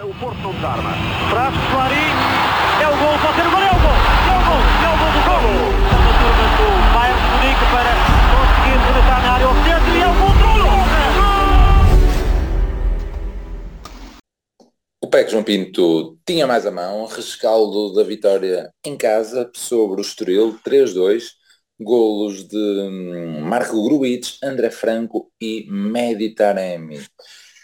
[0.00, 0.94] O Porto não desarma.
[1.28, 2.16] Traz Soares,
[2.80, 3.92] é o gol, pode ser o gol, é o gol,
[4.26, 5.44] é o gol, é o gol do gol.
[5.84, 7.92] Está na turma do Bayern de Munique para
[8.32, 10.32] conseguir rematar na área ao centro e é o gol
[15.02, 20.02] O PEC João Pinto tinha mais a mão, rescaldo da vitória em casa sobre o
[20.02, 21.32] Estoril, 3-2,
[21.78, 27.04] golos de hum, Marco Gruitch, André Franco e Meditaremi.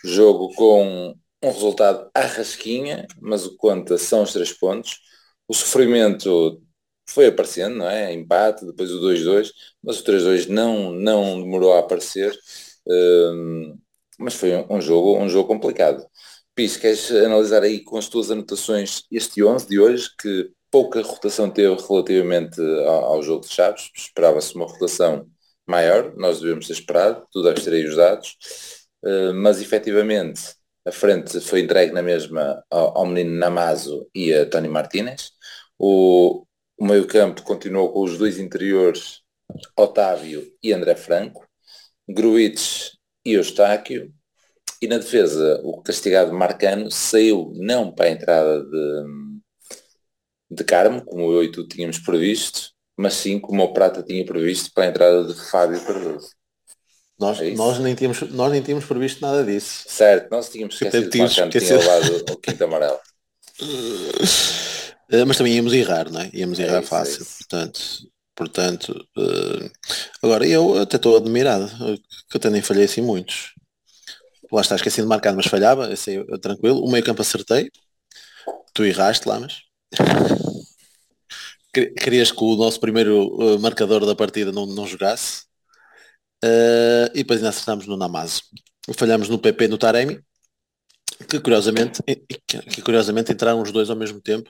[0.04, 5.00] Jogo com um resultado à rasquinha, mas o conta são os três pontos.
[5.46, 6.62] O sofrimento
[7.08, 8.12] foi aparecendo, não é?
[8.12, 12.36] Empate, depois o 2-2, mas o 3-2 não, não demorou a aparecer.
[12.86, 13.78] Hum,
[14.18, 16.04] mas foi um, um jogo, um jogo complicado.
[16.54, 21.50] Pis, queres analisar aí com as tuas anotações este 11 de hoje, que pouca rotação
[21.50, 25.26] teve relativamente ao, ao jogo de Chaves, esperava-se uma rotação
[25.66, 28.36] maior, nós devemos ter esperado, tu deves ter aí os dados,
[29.04, 30.57] uh, mas efetivamente
[30.88, 35.32] a frente foi entregue na mesma ao, ao menino Namazo e a Tony Martínez,
[35.78, 36.44] o,
[36.78, 39.20] o meio campo continuou com os dois interiores,
[39.76, 41.46] Otávio e André Franco,
[42.08, 42.92] Gruites
[43.24, 44.12] e Eustáquio,
[44.80, 49.04] e na defesa, o castigado Marcano saiu não para a entrada de,
[50.50, 54.70] de Carmo, como eu e tu tínhamos previsto, mas sim como o Prata tinha previsto
[54.72, 56.37] para a entrada de Fábio Cardoso.
[57.18, 59.84] Nós, É nós, nem tínhamos, nós nem tínhamos previsto nada disso.
[59.88, 63.00] Certo, nós tínhamos esquecido que tínhamos Marcano tinha levado o quinto amarelo.
[65.10, 66.30] Eh, mas também íamos errar, não é?
[66.34, 67.22] Íamos É errar isso, é fácil.
[67.22, 67.38] isso.
[67.38, 67.80] Portanto,
[68.36, 69.70] portanto eh,
[70.22, 71.96] agora eu até estou admirado, eh,
[72.28, 73.54] que eu até nem falhei assim muitos.
[74.52, 76.80] Lá está esquecido de marcar, mas falhava, esse aí eu, tranquilo.
[76.84, 77.70] O meio campo acertei.
[78.74, 79.54] Tu erraste lá, mas.
[81.72, 85.47] Quer- Querias que o nosso primeiro marcador da partida não, não jogasse.
[86.44, 88.42] Eh, e depois ainda acertámos no Namazo.
[88.96, 90.20] Falhámos no PP e no Taremi,
[91.28, 94.48] que curiosamente, e- e que, curiosamente entraram os dois ao mesmo tempo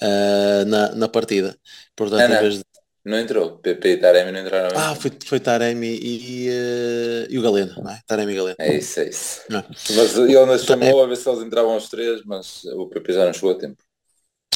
[0.00, 1.56] eh, na, na partida.
[1.96, 2.62] Portanto, Não, de...
[3.04, 3.58] Não entrou.
[3.58, 4.78] PP e Taremi não entraram.
[4.78, 8.00] Ah, foi, foi Taremi e, eh, e o Galeno, não é?
[8.06, 8.56] Taremi e Galeno.
[8.58, 9.42] É isso, é isso.
[9.48, 9.64] Não.
[9.96, 13.24] Mas ele nos chamou a ver se eles entravam aos três, mas o PP já
[13.26, 13.82] não chegou a tempo.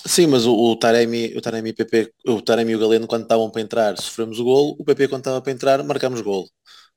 [0.07, 3.07] Sim, mas o, o Taremi, o Taremi e o PP, o Taremi e o Galeno
[3.07, 6.49] quando estavam para entrar sofremos o golo, o PP quando estava para entrar marcamos golo.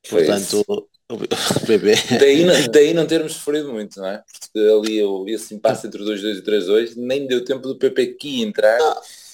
[0.07, 0.65] Foi Portanto, isso.
[1.09, 1.17] o,
[1.65, 1.93] PP.
[2.19, 4.23] Daí, não- daí não termos sofrido muito, não é?
[4.39, 7.77] Porque ali o- esse impasse entre o 2-2 e o 3-2 nem deu tempo do
[7.77, 8.79] PP aqui entrar.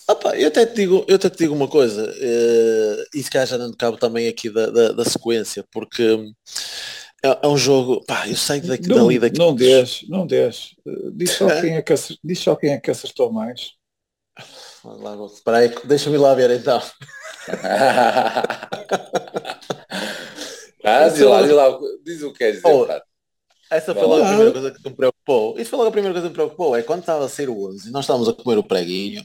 [0.07, 3.29] Ah, pá, eu até te digo, eu até te digo uma coisa, eh, e se
[3.29, 6.17] calhar já não cabo também aqui da, da, da sequência, porque
[7.23, 9.37] é, é um jogo, pá, eu sei daqui, Não, dali daqui.
[9.37, 10.75] não deixe, não deixe.
[10.85, 13.71] Uh, Diz só quem é que acer- diz só quem é que acertou mais.
[15.33, 16.81] Espera aí, deixa-me lá ver então.
[20.83, 23.05] ah, diz lá, diz lá, diz o que queres dizer, Oh, Prato.
[23.69, 25.57] Essa foi logo a primeira coisa que me preocupou.
[25.59, 26.75] Isso foi logo a primeira coisa que me preocupou.
[26.75, 29.23] É quando estava a sair o 11 e nós estávamos a comer o preguinho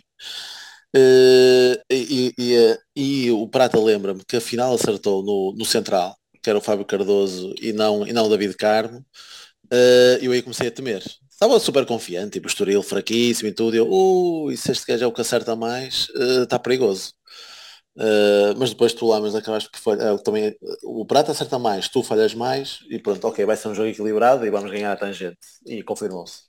[0.95, 6.51] eh, e, e, e, e o Prata lembra-me que afinal acertou no, no central, que
[6.51, 9.05] era o Fábio Cardoso e não, e não o David Carmo.
[9.73, 11.03] eh, eu aí comecei a temer.
[11.31, 13.75] Estava super confiante, tipo, Estoril fraquíssimo e tudo.
[13.75, 17.15] E eu, ui, se este gajo é o que acerta mais, eh, está perigoso.
[17.97, 20.19] Uh, mas depois tu lá, mas acabaste por falhar.
[20.21, 23.75] também, uh, o Prata acerta mais, tu falhas mais e pronto, ok, vai ser um
[23.75, 25.39] jogo equilibrado e vamos ganhar a tangente.
[25.67, 26.43] E confirmou-se.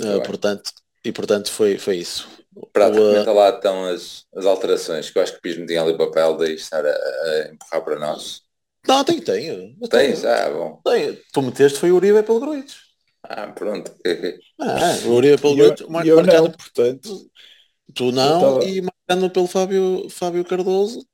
[0.00, 0.70] Uh, portanto,
[1.04, 2.28] e portanto foi, foi isso.
[2.72, 5.56] Prato, o, uh, comenta lá então as, as alterações, que eu acho que o Pis
[5.56, 8.42] me tinha ali o papel de estar a, a empurrar para nós.
[8.86, 9.76] Não, tenho, tenho.
[9.88, 10.20] Tens?
[10.22, 10.80] tenho, Ah, bom.
[10.84, 11.18] tenho.
[11.32, 12.76] Tu meteste foi o Uribe pelo Gruites.
[13.22, 13.92] Ah, pronto.
[14.62, 17.30] Ah, o Uribe pelo Gruites, e marcado não, portanto,
[17.94, 21.06] tu não tava- e marcando pelo Fábio, Fábio Cardoso.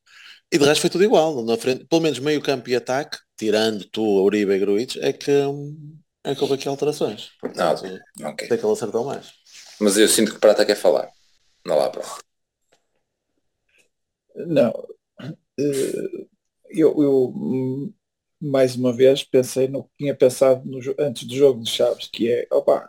[0.53, 1.44] E de resto foi tudo igual.
[1.44, 5.31] Na frente, pelo menos meio campo e ataque, tirando tu, Uribe e Gruites, é que,
[5.31, 7.31] hum, é que houve aqui alterações.
[7.41, 7.84] Portanto,
[8.25, 8.48] Ok.
[8.48, 9.33] sei que ele acertou mais.
[9.81, 11.09] Mas eu sinto que o Prata quer falar.
[11.65, 12.19] Não lá, pronto.
[14.34, 14.71] não.
[15.59, 16.27] Uh,
[16.71, 17.93] Eu, eu,
[18.41, 22.31] mais uma vez pensei no que tinha pensado no antes do jogo de Chaves, que
[22.31, 22.88] é, opa,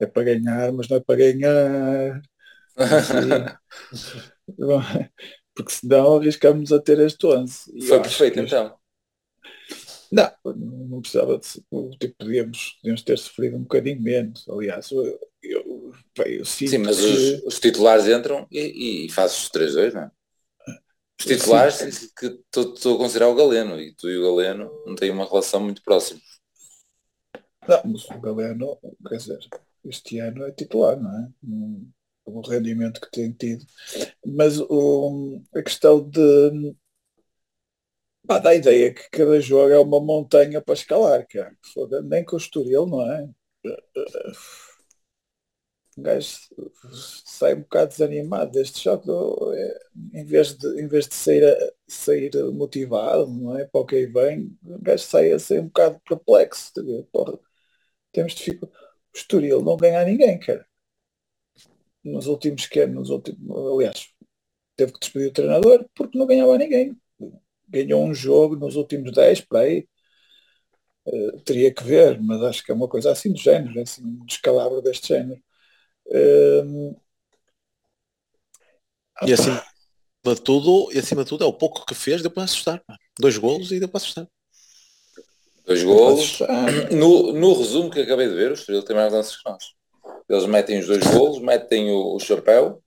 [0.00, 2.22] é para ganhar, mas não é para ganhar.
[5.54, 7.72] Porque senão arriscamos a ter este 11.
[7.74, 8.78] E Foi perfeito que- então.
[10.10, 11.46] Não, não precisava de
[11.98, 14.48] tipo, podíamos, podíamos ter sofrido um bocadinho menos.
[14.48, 15.92] Aliás, eu, eu,
[16.24, 20.10] eu Sim, mas os, os titulares entram e, e fazes os 3-2, não é?
[21.18, 22.08] Os titulares Sim.
[22.16, 25.60] que estou a considerar o Galeno e tu e o Galeno não têm uma relação
[25.60, 26.20] muito próxima.
[27.66, 28.78] Não, mas o Galeno,
[29.08, 29.38] quer dizer,
[29.84, 31.28] este ano é titular, não é?
[31.44, 31.90] Hum,
[32.24, 33.64] O rendimento que tem tido.
[34.26, 36.74] Mas o, a questão de.
[38.26, 41.56] Pá, dá a ideia que cada jogo é uma montanha para escalar, cara.
[42.04, 43.28] Nem com o Estoril, não é?
[45.98, 46.28] Um gajo
[47.24, 49.78] sai um bocado desanimado deste jogo, é,
[50.14, 51.42] em vez de, em vez de sair,
[51.86, 53.64] sair motivado, não é?
[53.66, 56.72] Para o que aí vem, o gajo sai a ser um bocado perplexo.
[57.12, 57.38] Porra,
[58.12, 58.66] temos de ficar.
[58.68, 58.72] O
[59.16, 60.66] Estoril não ganha a ninguém, cara.
[62.04, 64.08] Nos últimos que nos últimos, aliás,
[64.76, 66.96] teve que despedir o treinador porque não ganhava a ninguém.
[67.68, 69.88] Ganhou um jogo nos últimos 10 para aí.
[71.06, 74.04] Uh, teria que ver, mas acho que é uma coisa assim do género, é assim,
[74.04, 75.42] um descalabro deste género.
[76.08, 76.96] Uh,
[79.26, 79.62] e acima
[80.24, 82.82] de tudo, e acima de tudo é o pouco que fez, deu para assustar.
[83.18, 84.28] Dois golos e deu para assustar.
[85.66, 86.40] Dois golos.
[86.92, 89.64] No, no resumo que acabei de ver, o Estoril tem mais lances que nós.
[90.28, 92.82] Eles metem os dois golos, metem o, o chapéu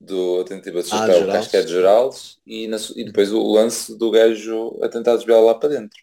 [0.00, 2.16] do a tentativa de ah, chapéu, ah, acho que é de Geraldo,
[2.46, 5.98] e, na, e depois o lance do gajo a tentar desviar lá para dentro.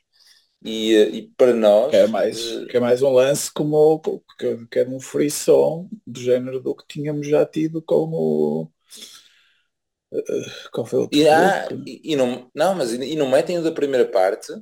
[0.63, 1.91] E, e para nós.
[1.91, 4.01] Que é, mais, uh, que é mais um lance como
[4.39, 8.71] que, que é um frisson do género do que tínhamos já tido como.
[10.11, 13.63] Uh, qual foi o e, ah, e, e, não, não, mas e, não metem o
[13.63, 14.53] da primeira parte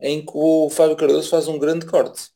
[0.00, 2.30] em que o Fábio Cardoso faz um grande corte.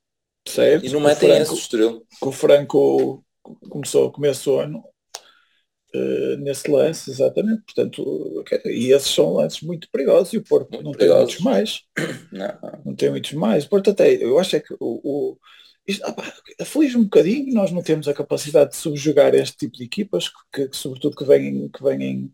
[0.46, 0.86] Certo.
[0.86, 2.06] E não metem Franco, esse estrelo.
[2.20, 3.24] Que o Franco
[3.68, 4.84] começou, começou ano
[5.94, 7.62] uh, nesse lance, exatamente.
[7.62, 11.36] Portanto, e esses são lances muito perigosos e o Porto muito não perigosos.
[11.36, 11.82] tem muitos mais.
[12.32, 12.82] Não.
[12.84, 13.64] não tem muitos mais.
[13.64, 15.38] O Porto até, eu acho é que o, o
[15.86, 16.04] isto,
[16.60, 20.68] aflige um bocadinho, nós não temos a capacidade de subjugar este tipo de equipas, que,
[20.68, 22.30] que sobretudo que vêm, que vêm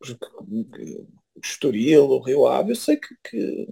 [0.00, 3.68] o Estoril, o Rio Ave, eu sei que, que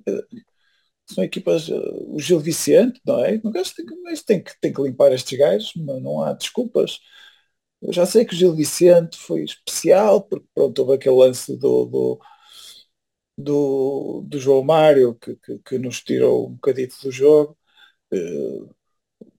[1.07, 3.39] são equipas, o Gil Vicente, não é?
[3.39, 3.87] Gajo tem,
[4.27, 6.99] tem, que, tem que limpar estes gajos, não há desculpas.
[7.85, 11.87] Eu já sei que o Gil Vicente foi especial, porque pronto, houve aquele lance do,
[11.87, 12.21] do,
[13.39, 17.57] do, do João Mário que, que, que, nos tirou um bocadito do jogo.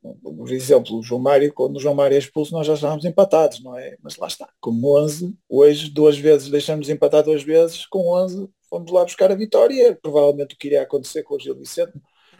[0.01, 3.61] Por exemplo, o João Mário, quando o João Mário é expulso, nós já estávamos empatados,
[3.63, 3.97] não é?
[4.01, 8.91] Mas lá está, com 11, hoje duas vezes deixamos empatar duas vezes, com 11 fomos
[8.91, 11.93] lá buscar a vitória, provavelmente o que iria acontecer com o Gil Vicente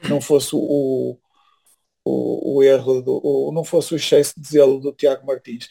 [0.09, 1.17] não fosse o,
[2.05, 5.69] o, o erro, do, o, não fosse o excesso de zelo do Tiago Martins.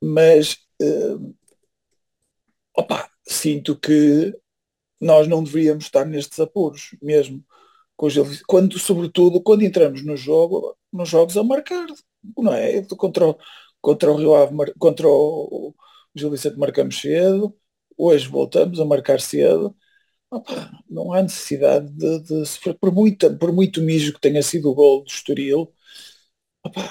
[0.00, 1.34] Mas, uh,
[2.76, 4.34] opa, sinto que
[5.00, 7.44] nós não deveríamos estar nestes apuros, mesmo.
[8.46, 11.86] Quando, sobretudo, quando entramos no jogo, nos jogos a marcar,
[12.38, 12.82] não é?
[12.96, 13.36] Contra,
[13.80, 15.74] contra o Rio Ave, contra o, o
[16.14, 17.54] Gil Vicente marcamos cedo,
[17.96, 19.76] hoje voltamos a marcar cedo,
[20.30, 24.74] Opa, não há necessidade de, de por, muita, por muito mijo que tenha sido o
[24.74, 25.72] gol do Estoril,
[26.64, 26.82] opa,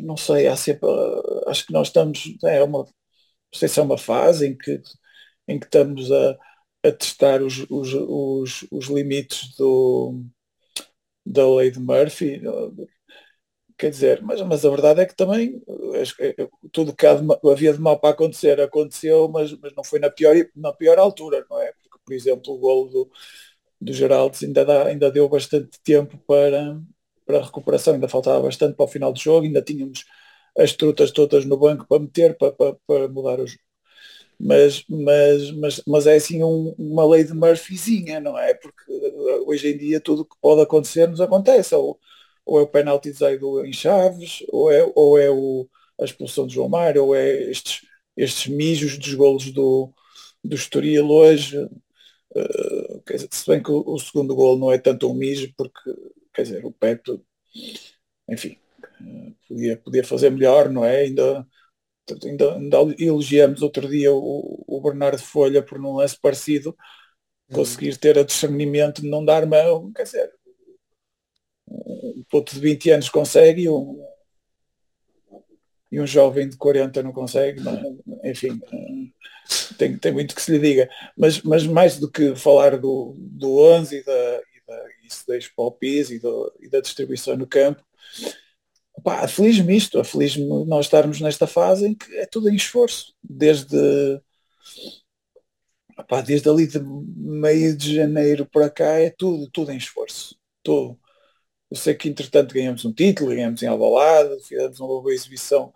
[0.00, 0.88] não sei, há sempre,
[1.48, 2.88] acho que nós estamos, é uma, não
[3.54, 4.82] sei se é uma fase em que,
[5.48, 6.38] em que estamos a,
[6.84, 10.22] a testar os, os, os, os limites do,
[11.26, 12.40] da lei de Murphy,
[13.78, 15.62] quer dizer, mas, mas a verdade é que também
[16.72, 20.72] tudo que havia de mal para acontecer aconteceu, mas, mas não foi na pior, na
[20.72, 21.61] pior altura, não é?
[22.04, 23.10] Por exemplo, o golo do,
[23.80, 26.80] do Geraldo ainda, dá, ainda deu bastante tempo para,
[27.26, 30.04] para a recuperação, ainda faltava bastante para o final do jogo, ainda tínhamos
[30.58, 33.62] as trutas todas no banco para meter, para, para, para mudar o jogo.
[34.38, 38.54] Mas, mas, mas, mas é assim um, uma lei de Murphyzinha, não é?
[38.54, 38.82] Porque
[39.46, 41.74] hoje em dia tudo o que pode acontecer nos acontece.
[41.74, 41.98] Ou,
[42.44, 45.68] ou é o penalti Zaido em Chaves, ou é, ou é o,
[46.00, 47.82] a expulsão de João Mário, ou é estes,
[48.16, 49.92] estes mijos dos golos do,
[50.44, 51.58] do Estoril hoje,
[52.34, 55.52] Uh, quer dizer, se bem que o, o, segundo gol não é tanto um mijo,
[55.56, 55.94] porque,
[56.32, 57.22] quer dizer, o Peto,
[58.28, 58.56] enfim,
[59.00, 61.00] uh, podia, podia fazer melhor, não é?
[61.02, 61.46] Ainda,
[62.24, 66.70] ainda, ainda elogiamos outro dia o, o Bernardo Folha por num lance parecido,
[67.50, 67.56] uhum.
[67.56, 70.32] conseguir ter a discernimento de não dar mão, quer dizer,
[71.68, 74.02] um puto de 20 anos consegue, um,
[75.90, 78.30] e um jovem de 40 não consegue, não, é?
[78.30, 78.58] enfim,
[79.78, 80.88] tem, tem muito que se lhe diga.
[81.16, 85.50] Mas, mas mais do que falar do, do 11 e da, e da, isso deixa
[85.54, 87.82] para o PIS e, do, e da distribuição no campo,
[89.04, 93.76] aflige-me isto, aflige-me nós estarmos nesta fase em que é tudo em esforço, desde,
[96.26, 100.98] desde ali de meio de janeiro para cá é tudo, tudo em esforço, tudo.
[101.70, 105.72] Eu sei que entretanto ganhamos um título, ganhamos em Alvalade, fizemos uma boa exibição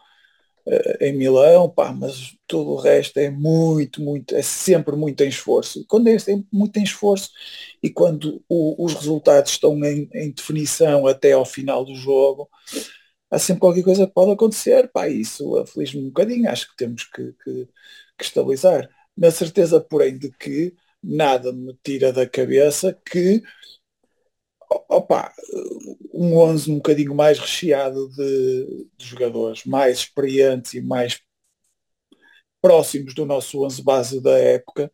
[0.67, 5.29] uh, em Milão, pá, mas todo o resto é muito, muito, é sempre muito em
[5.29, 5.85] esforço.
[5.89, 7.31] Quando é, é muito em esforço
[7.83, 12.49] e quando o, os resultados estão em, em, definição até ao final do jogo,
[13.31, 17.05] há sempre qualquer coisa que pode acontecer, pá, isso aflige-me um bocadinho, acho que temos
[17.05, 17.69] que, que,
[18.19, 18.89] que estabilizar.
[19.17, 23.43] Na certeza, porém, de que nada me tira da cabeça que
[24.89, 25.33] opa,
[26.13, 31.21] um 11 um bocadinho mais recheado de, de, jogadores mais experientes e mais
[32.61, 34.91] próximos do nosso 11 base da época,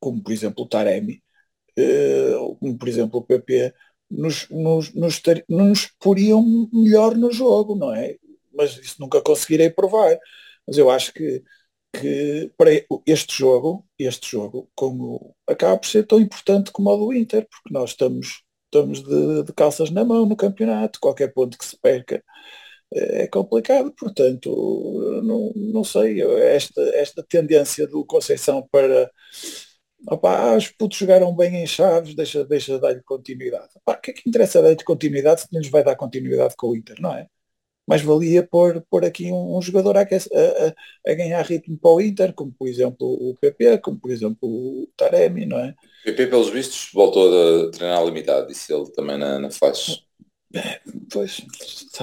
[0.00, 1.22] como por exemplo o Taremi,
[1.78, 3.72] uh, como por exemplo o PP,
[4.12, 8.16] nos, nos, nos, nos poriam melhor no jogo, não é?
[8.54, 10.18] Mas isso nunca conseguirei provar.
[10.66, 11.42] Mas eu acho que,
[11.92, 12.70] que para
[13.06, 17.72] este jogo, este jogo, como acaba por ser tão importante como o do Inter, porque
[17.72, 18.41] nós estamos,
[18.72, 22.22] estamos de, de calças na mão no campeonato, qualquer ponto que se perca
[22.94, 29.10] é complicado, portanto, não, não sei, esta, esta tendência do Conceição para
[30.56, 33.70] os putos jogaram bem em chaves, deixa, deixa dar-lhe continuidade.
[33.86, 36.76] O que é que interessa dar-lhe continuidade se não lhes vai dar continuidade com o
[36.76, 37.26] Inter, não é?
[37.86, 42.00] Mas valia pôr, pôr aqui um, um jogador a, a, a, ganhar ritmo para o
[42.00, 45.74] Inter, como por exemplo o PP, como por exemplo o Taremi, não é?
[46.02, 50.04] O PP, pelos vistos, voltou a treinar limitado, disse ele também na, na flash.
[50.54, 51.42] É, pois,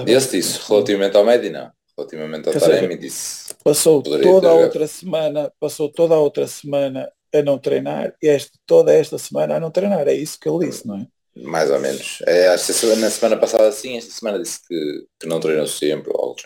[0.06, 1.70] Esse disse, relativamente ao Médio, não.
[1.96, 3.54] Relativamente ao Taremi, disse.
[3.62, 8.52] Passou toda a outra semana, passou toda a outra semana a não treinar e este,
[8.66, 10.08] toda esta semana a não treinar.
[10.08, 11.06] É isso que ele disse, não é?
[11.36, 12.22] Mais ou menos.
[12.26, 16.10] É, acho que na semana passada sim, esta semana disse que, que não treinou sempre
[16.12, 16.36] ou algo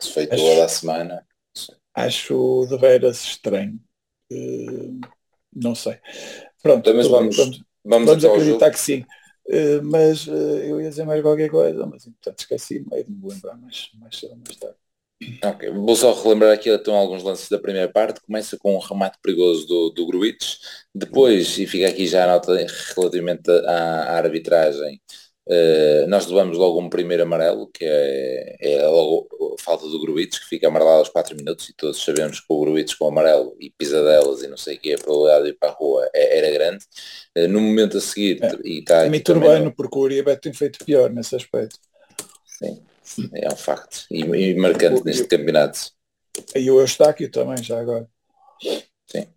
[0.00, 1.26] se foi acho, toda a semana.
[1.94, 3.78] Acho de veras estranho.
[4.32, 5.00] Uh,
[5.54, 5.98] não sei.
[6.62, 9.04] Pronto, mas vamos, vamos, vamos, vamos acreditar que sim.
[9.46, 13.28] Uh, mas uh, eu ia dizer mais qualquer coisa, mas portanto esqueci, meio de me
[13.28, 14.76] lembrar mais, mais cedo mais tarde.
[15.42, 18.20] Ok, vou só relembrar aqui então alguns lances da primeira parte.
[18.20, 20.56] Começa com um remate perigoso do, do Gruitch.
[20.94, 22.66] Depois, e fica aqui já a nota
[22.96, 25.00] relativamente à, à arbitragem,
[25.48, 30.40] uh, nós levamos logo um primeiro amarelo, que é, é logo a falta do Gruitch,
[30.40, 33.70] que fica amarelado aos 4 minutos, e todos sabemos que o Gruitch com amarelo e
[33.70, 36.50] pisadelas e não sei o que, a probabilidade de ir para a rua é, era
[36.50, 36.84] grande.
[37.38, 39.62] Uh, no momento a seguir, é, e está aqui também...
[39.62, 39.74] No...
[39.74, 41.78] porque o Uribe tem feito pior nesse aspecto.
[42.46, 42.82] Sim.
[43.34, 44.06] É um facto.
[44.10, 45.90] E, e marcante neste campeonato.
[46.54, 48.08] E o Eustáquio também, já agora.
[49.06, 49.28] Sim.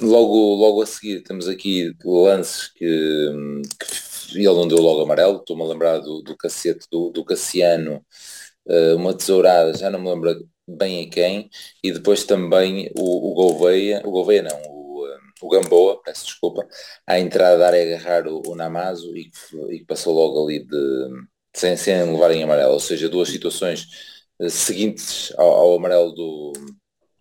[0.00, 3.30] Logo, logo a seguir temos aqui lances que,
[4.30, 8.04] que ele não deu logo amarelo, estou-me a lembrar do, do cacete do, do Cassiano,
[8.66, 11.50] uh, uma tesourada, já não me lembro bem a quem,
[11.82, 16.66] e depois também o, o Gouveia, o Gouveia não, o, eh, o Gamboa, peço desculpa,
[17.06, 19.30] à entrada da área agarrar o, o Namazo e,
[19.70, 21.08] e que passou logo ali de
[21.54, 23.86] sem, sem levarem amarelo, ou seja, duas situações
[24.40, 26.52] uh, seguintes ao, ao, amarelo do,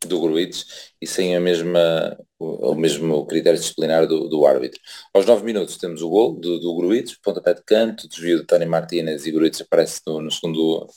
[0.07, 0.63] do Gruitch
[1.01, 4.79] e sem a mesma, o, mesmo critério disciplinar do, do, árbitro.
[5.13, 8.65] Aos 9 minutos temos o gol do, do Gruitch, pontapé de canto, desvio de Tony
[8.65, 10.87] Martínez e Gruitch aparece no, no segundo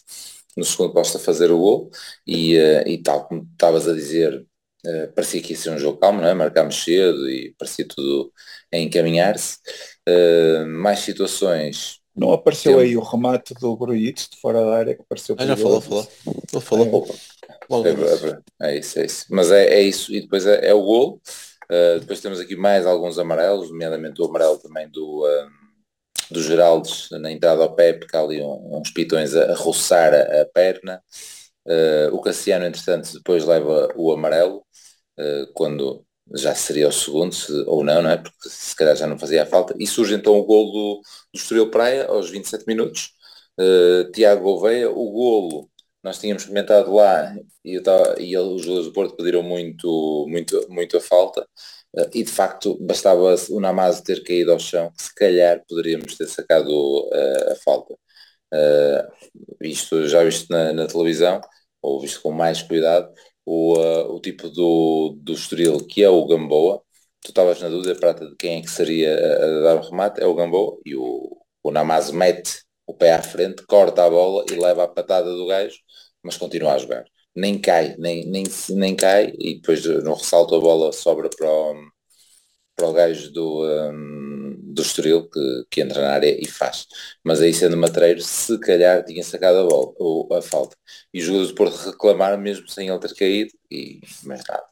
[0.56, 1.90] no segundo posto a fazer o gol
[2.26, 4.34] e, uh, e tal como estavas a dizer
[4.86, 6.34] uh, parecia que ia ser um jogo calmo, não é?
[6.34, 8.32] marcámos cedo e parecia tudo
[8.72, 9.58] a encaminhar-se
[10.08, 15.02] uh, mais situações não apareceu aí o remate do Gruitch de fora da área que
[15.02, 15.36] apareceu.
[15.38, 16.08] Ah, já falou, falou.
[16.52, 17.06] Não falou.
[18.58, 19.26] É, é, isso, é isso.
[19.28, 20.14] Mas é, é isso.
[20.14, 21.20] E depois é, é o gol.
[21.64, 25.50] Uh, depois temos aqui mais alguns amarelos, nomeadamente o amarelo também do, uh,
[26.30, 30.14] do Geraldes na entrada ao pé, porque há ali um, uns pitões a, a roçar
[30.14, 31.02] a, a perna.
[31.66, 34.64] Uh, o Cassiano, entretanto, depois leva o amarelo,
[35.54, 38.16] quando já seria o segundo, se, ou não, não é?
[38.16, 39.74] Porque se calhar já não fazia a falta.
[39.78, 41.00] E surge então o golo do,
[41.34, 43.12] do Estoril Praia, aos 27 minutos.
[43.58, 45.70] Uh, Tiago Gouveia, o golo,
[46.02, 50.96] nós tínhamos comentado lá, e, tava, e os jogadores do Porto pediram muito, muito, muito
[50.96, 51.42] a falta,
[51.96, 56.26] uh, e de facto bastava o Namazo ter caído ao chão, se calhar poderíamos ter
[56.28, 57.94] sacado uh, a falta.
[59.62, 61.40] isto já visto na, na televisão,
[61.82, 63.12] ou visto com mais cuidado,
[63.46, 66.82] o, uh, o tipo do, do Estoril, que é o Gamboa.
[67.22, 70.22] Tu estavas na dúvida, Prata, de quem é que seria a, a dar o remate,
[70.22, 74.44] é o Gamboa, e o, o Namaz mete o pé à frente, corta a bola
[74.50, 75.76] e leva a patada do gajo,
[76.22, 77.04] mas continua a jogar.
[77.34, 81.74] Nem cai, nem, nem, nem cai, e depois no ressalto a bola sobra para o,
[82.76, 84.45] para o gajo do, um,
[84.76, 86.86] do Estoril que, que entra na área e faz.
[87.24, 90.76] Mas aí sendo matreiro, se calhar tinha sacado a, bola, ou a falta.
[91.12, 94.64] E os jogadores do Porto reclamaram mesmo sem ele ter caído e mais nada.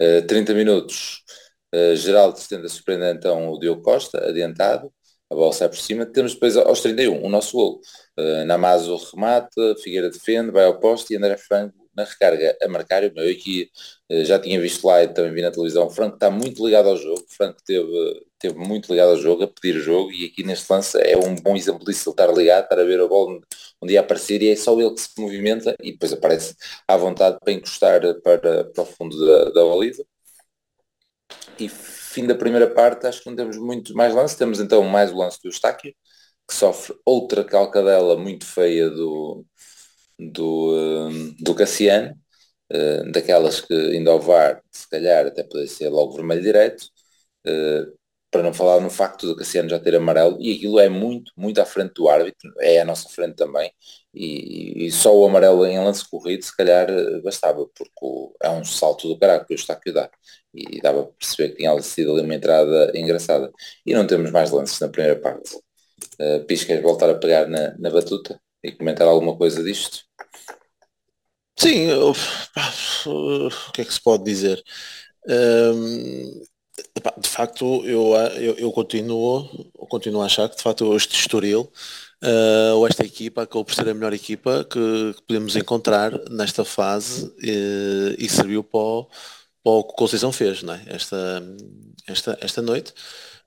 [0.00, 1.22] Uh, 30 minutos,
[1.74, 4.92] uh, Geraldo tenta surpreender então o Diogo Costa, adiantado,
[5.30, 7.80] a bola sai por cima, temos depois aos 31 o nosso gol.
[8.18, 13.02] Uh, Namazo remata, Figueira defende, vai ao poste e André Franco na recarga a marcar.
[13.04, 13.70] Eu aqui
[14.08, 15.86] eh, já tinha visto lá e também vi na televisão.
[15.86, 17.22] O Franco está muito ligado ao jogo.
[17.22, 20.12] O Franco teve, teve muito ligado ao jogo, a pedir jogo.
[20.12, 22.10] E aqui neste lance é um bom exemplo disso.
[22.10, 23.40] Ele estar ligado, estar a ver a bola
[23.82, 26.56] um dia aparecer e é só ele que se movimenta e depois aparece
[26.88, 30.04] à vontade para encostar para, para o fundo da, da baliza.
[31.58, 34.36] E fim da primeira parte, acho que não temos muito mais lance.
[34.36, 35.94] Temos então mais o lance do Eustáquio,
[36.48, 39.44] que sofre outra calcadela muito feia do,
[40.18, 41.08] do,
[41.40, 42.14] do Cassiano,
[42.72, 46.82] uh, daquelas que indo ao VAR, se calhar até poderia ser logo vermelho direto,
[47.46, 47.96] uh,
[48.30, 51.60] para não falar no facto do Cassiano já ter amarelo, e aquilo é muito, muito
[51.60, 53.72] à frente do árbitro, é à nossa frente também,
[54.12, 58.50] e, e só o amarelo em lance corrido se calhar eh, bastava, porque o, é
[58.50, 60.10] um salto do caralho que o Eustáquio dá,
[60.54, 63.50] e dava para perceber que tinha sido ali uma entrada engraçada.
[63.84, 65.56] E não temos mais lances na primeira parte.
[66.20, 70.04] Uh, voltar a pegar na, na batuta e comentar alguma coisa disto?
[71.58, 72.12] Sim, o
[73.72, 74.62] que é que se pode dizer?
[75.26, 76.42] Um,
[77.18, 81.72] de facto, eu, eu, eu, continuo, continuo a achar que de facto este Estoril,
[82.22, 86.64] uh, ou esta equipa acabou por ser a melhor equipa que, que podemos encontrar nesta
[86.64, 89.04] fase e, e serviu para o,
[89.62, 90.82] para o que o Conceição fez não é?
[90.86, 91.42] esta,
[92.06, 92.92] esta, esta noite,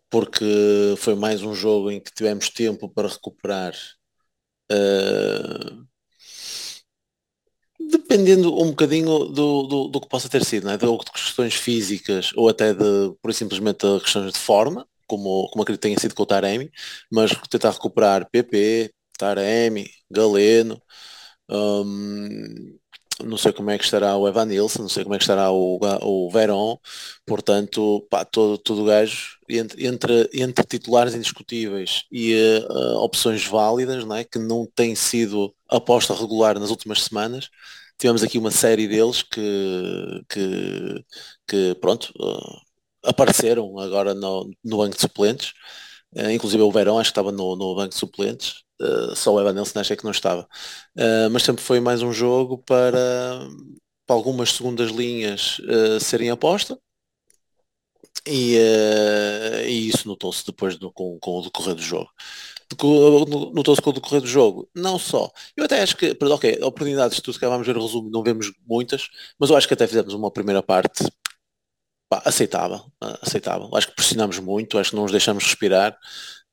[0.10, 3.74] porque foi mais um jogo em que tivemos tempo para recuperar
[4.72, 5.88] uh,
[7.90, 10.78] dependendo um bocadinho do, do, do, que possa ter sido, não é?
[10.78, 15.82] de, de questões físicas ou até de, por simplesmente, questões de forma, como, como acredito
[15.82, 16.72] tenha sido com o Taremi,
[17.12, 20.82] mas tentar recuperar PP, Taremi, Galeno,
[21.50, 22.78] hum,
[23.24, 25.52] não sei como é que estará o Evan Nilsson, não sei como é que estará
[25.52, 26.78] o, o Verón,
[27.26, 32.34] portanto, pá, todo, todo gajo, entre, entre, entre titulares indiscutíveis e
[32.70, 34.24] uh, opções válidas, não é?
[34.24, 37.50] que não tem sido aposta regular nas últimas semanas,
[37.98, 41.06] tivemos aqui uma série deles que, que,
[41.48, 42.62] que pronto, uh,
[43.04, 45.54] apareceram agora no, no banco de suplentes,
[46.16, 49.40] uh, inclusive o Verão acho que estava no, no banco de suplentes, uh, só o
[49.40, 50.48] Evan Nelson acho que não estava.
[51.32, 53.48] mas sempre foi mais um jogo para,
[54.06, 55.62] para algumas segundas linhas
[56.02, 56.80] serem aposta.
[58.28, 58.56] E,
[59.66, 62.10] e isso notou-se depois do, com, com o decorrer do jogo
[63.54, 64.70] notou-se com o decorrer do jogo.
[64.76, 65.32] Não só.
[65.56, 68.52] Eu até acho que, ok, oportunidades, tu se calhar vamos ver o resumo, não vemos
[68.68, 69.10] muitas,
[69.40, 71.04] mas eu acho que até fizemos uma primeira parte
[72.10, 72.82] pá, aceitável,
[73.22, 73.70] aceitável.
[73.76, 75.98] Acho que pressionamos muito, acho que não nos deixamos respirar.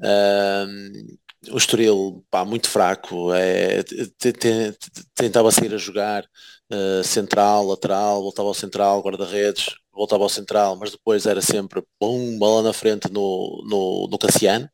[0.00, 1.18] Uh,
[1.50, 3.82] o Estoril, pá, muito fraco, é,
[5.14, 6.24] tentava sair a jogar
[6.72, 12.38] uh, central, lateral, voltava ao central, guarda-redes, voltava ao central, mas depois era sempre pum,
[12.38, 14.68] bola na frente no, no, no Cassiano,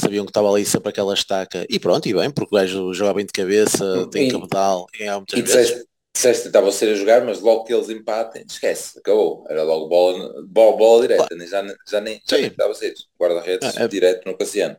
[0.00, 3.14] sabiam que estava ali sempre aquela estaca, e pronto, e bem, porque o gajo joga
[3.14, 5.84] bem de cabeça, tem e, cabedal, e há muitas e vezes.
[6.12, 9.46] Disseste estava a ser a jogar, mas logo que eles empatem, esquece, acabou.
[9.48, 11.46] Era logo bola, bola, bola direta, claro.
[11.46, 12.94] já, já, nem, já nem estava a ser.
[13.18, 14.76] Guarda-redes é, é, direto no Cassiano.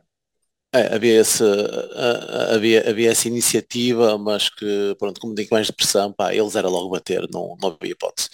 [0.74, 1.44] É, havia, esse,
[2.54, 6.66] havia, havia essa iniciativa, mas que, pronto, como digo mais de pressão, pá, eles era
[6.68, 8.30] logo bater, não, não havia hipótese.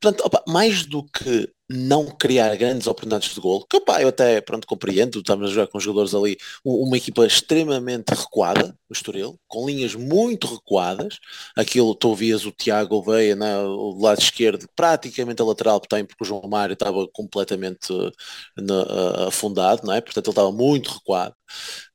[0.00, 4.40] Portanto, opa, mais do que não criar grandes oportunidades de gol, que opa, eu até
[4.40, 9.66] pronto, compreendo, estamos a jogar com jogadores ali, uma equipa extremamente recuada, o Estoril, com
[9.66, 11.18] linhas muito recuadas,
[11.56, 13.54] aquilo tu ouvias o Tiago Veia, né,
[13.98, 20.00] lado esquerdo, praticamente a lateral porque o João Mário estava completamente uh, afundado, não é?
[20.00, 21.34] portanto ele estava muito recuado.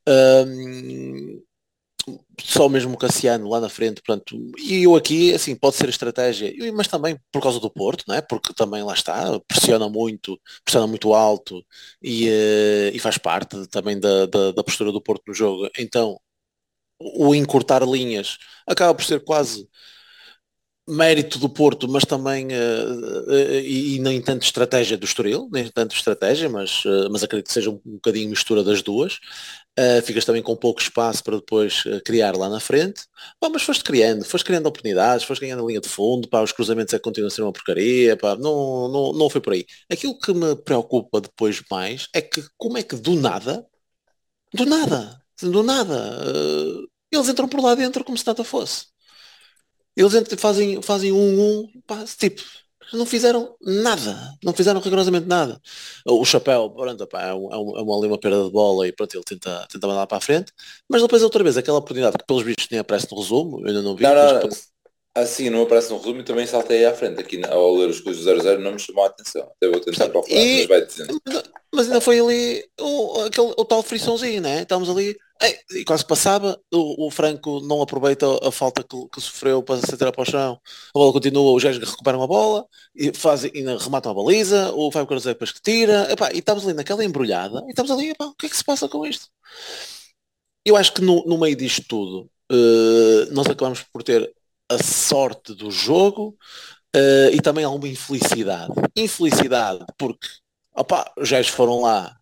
[0.07, 1.41] Um,
[2.41, 6.53] só mesmo o Cassiano lá na frente, portanto, e eu aqui, assim, pode ser estratégia,
[6.73, 8.21] mas também por causa do Porto, não é?
[8.21, 11.65] Porque também lá está, pressiona muito, pressiona muito alto
[12.01, 15.69] e, uh, e faz parte também da, da, da, postura do Porto no jogo.
[15.77, 16.19] Então,
[16.99, 19.67] o encurtar linhas acaba por ser quase
[20.87, 25.67] mérito do Porto, mas também uh, uh, e, e, nem tanto estratégia do Estoril, nem
[25.69, 29.19] tanto estratégia, mas, uh, mas acredito que seja um, um bocadinho mistura das duas.
[30.03, 33.03] Ficas também com pouco espaço para depois criar lá na frente.
[33.39, 36.51] Pá, mas foste criando, foste criando oportunidades, foste ganhando a linha de fundo, pá, os
[36.51, 39.65] cruzamentos é continuam a ser uma porcaria, pá, não, não, não foi por aí.
[39.91, 43.65] Aquilo que me preocupa depois mais é que como é que do nada,
[44.53, 45.95] do nada, do nada,
[47.11, 48.87] eles entram por lá dentro como se nada fosse.
[49.95, 52.41] Eles fazem, fazem um, um, pá, tipo,
[52.93, 55.59] não fizeram nada, não fizeram rigorosamente nada.
[56.05, 59.15] O chapéu, pronto, pá, é, um, é, uma, é uma perda de bola e pronto,
[59.15, 60.51] ele tenta, tenta mandar para a frente,
[60.89, 63.81] mas depois outra vez aquela oportunidade que pelos vistos nem aparece no resumo, eu ainda
[63.81, 64.03] não vi.
[64.03, 64.49] Não, não.
[65.17, 67.19] Assim, não aparece no resumo e também saltei à frente.
[67.19, 69.49] Aqui ao ler os coisas 00 não me chamou a atenção.
[69.55, 70.57] Até vou tentar procurar, e...
[70.59, 71.21] mas vai dizendo.
[71.73, 74.61] Mas ainda foi ali o, aquele, o tal friçãozinho, né?
[74.61, 75.17] Estamos ali,
[75.71, 79.97] e quase passava, o, o, Franco não aproveita a falta que, que sofreu para se
[79.97, 83.61] tirar para o chão, a bola continua, os gajos recuperam a bola, e fazem, e
[83.77, 87.63] rematam a baliza, o Fábio Cruzeiro depois que tira, epá, e estamos ali naquela embrulhada,
[87.67, 89.27] e estamos ali, epá, o que é que se passa com isto?
[90.65, 94.33] Eu acho que no, no meio disto tudo, uh, nós acabamos por ter
[94.69, 96.37] a sorte do jogo
[96.95, 98.73] uh, e também alguma infelicidade.
[98.95, 100.27] Infelicidade porque
[100.77, 102.15] Opa, os gajos foram lá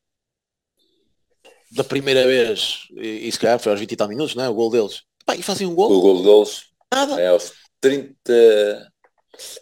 [1.75, 4.49] da primeira vez, e, e se calhar foi aos 20 e tal minutos, não é?
[4.49, 5.01] O gol deles.
[5.25, 5.91] Pá, e fazem um gol.
[5.91, 7.19] O gol deles Nada.
[7.19, 8.91] é aos 30.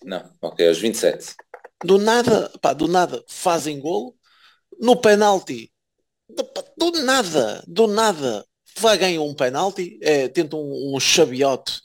[0.03, 1.33] Não, ok, aos 27.
[1.83, 4.15] Do nada, pá, do nada fazem gol.
[4.79, 5.71] No penalti,
[6.77, 8.45] do, nada, do nada,
[8.77, 11.79] vai ganhar um penalti, é, tenta um, um chaviote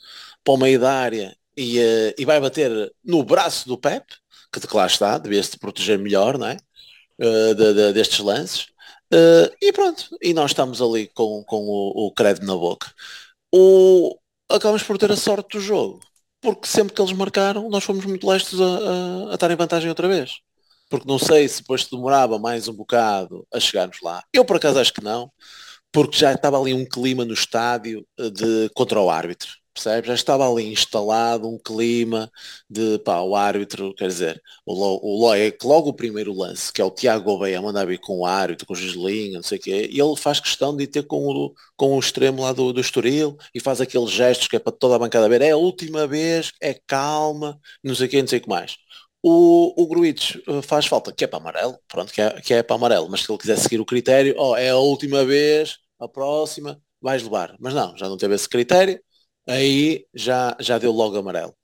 [0.44, 2.70] para o meio da área e, eh, e vai bater
[3.04, 4.06] no braço do Pep,
[4.52, 6.56] que de lá está, devia-se proteger melhor, não é?
[7.18, 8.66] Eh, de- de- destes lances.
[9.12, 12.92] Eh, e pronto, e nós estamos ali com, com o, o crédito na boca.
[13.54, 14.18] O,
[14.50, 16.00] acabamos por ter a sorte do jogo,
[16.40, 18.64] porque sempre que eles marcaram, nós fomos muito lestos a,
[19.28, 20.40] a, a estar em vantagem outra vez.
[20.90, 24.22] Porque não sei se depois demorava mais um bocado a chegarmos lá.
[24.32, 25.30] Eu por acaso acho que não,
[25.92, 29.50] porque já estava ali um clima no estádio eh, de contra o árbitro.
[29.78, 30.08] Percebes?
[30.08, 32.30] Já estava ali instalado um clima
[32.68, 36.72] de pá, o árbitro, quer dizer, o, lo, o lo, é logo o primeiro lance,
[36.72, 39.58] que é o Tiago Gouveia mandar vir com o árbitro, com o Gislinho, não sei
[39.58, 42.72] o quê, e ele faz questão de ter com o, com o extremo lá do,
[42.72, 45.56] do Estoril e faz aqueles gestos que é para toda a bancada ver, é a
[45.56, 48.76] última vez, é calma, não sei o quê, não sei o que mais.
[49.22, 52.62] O, o Gruites eh, faz falta, que é para amarelo, pronto, que é, que é
[52.62, 56.08] para amarelo, mas se ele quiser seguir o critério, ó, é a última vez, a
[56.08, 57.56] próxima, vais levar.
[57.60, 59.00] Mas não, já não teve esse critério,
[59.48, 61.54] aí já, já deu logo amarelo.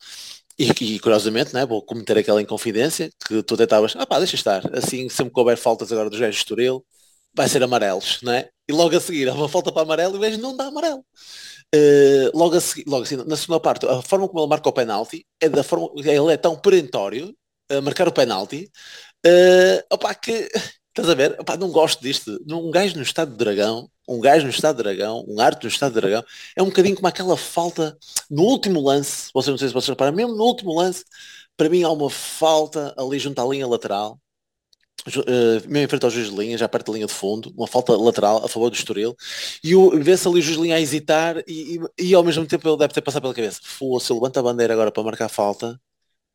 [0.58, 4.62] E, e curiosamente, né, vou cometer aquela inconfidência que tu tentavas, ah pá, deixa estar,
[4.76, 6.84] assim sempre que houver faltas agora do Jorge Estoril,
[7.34, 8.48] vai ser amarelos, né?
[8.68, 11.04] E logo a seguir há uma falta para amarelo e o gajo não dá amarelo.
[11.74, 14.72] Uh, logo, a seguir, logo assim, na segunda parte, a forma como ele marca o
[14.72, 17.34] penalti é da forma ele é tão perentório
[17.68, 18.70] a marcar o penalti
[19.26, 20.48] uh, opa, que
[20.90, 21.36] estás a ver?
[21.40, 22.38] Opa, não gosto disto.
[22.48, 25.68] Um gajo no estado de dragão, um gajo no estado de dragão, um arte no
[25.68, 26.24] estado de dragão,
[26.56, 27.96] é um bocadinho como aquela falta
[28.30, 31.04] no último lance, vocês não sei se vocês reparam, mesmo no último lance,
[31.56, 34.18] para mim há uma falta ali junto à linha lateral,
[35.06, 37.66] Uh, mesmo em frente ao juiz de linha, já perto da linha de fundo, uma
[37.66, 39.14] falta lateral a favor do Estoril,
[39.62, 42.66] e vê-se ali o juiz de linha a hesitar e, e, e, ao mesmo tempo
[42.66, 45.78] ele deve ter passado pela cabeça, se eu levanto a bandeira agora para marcar falta,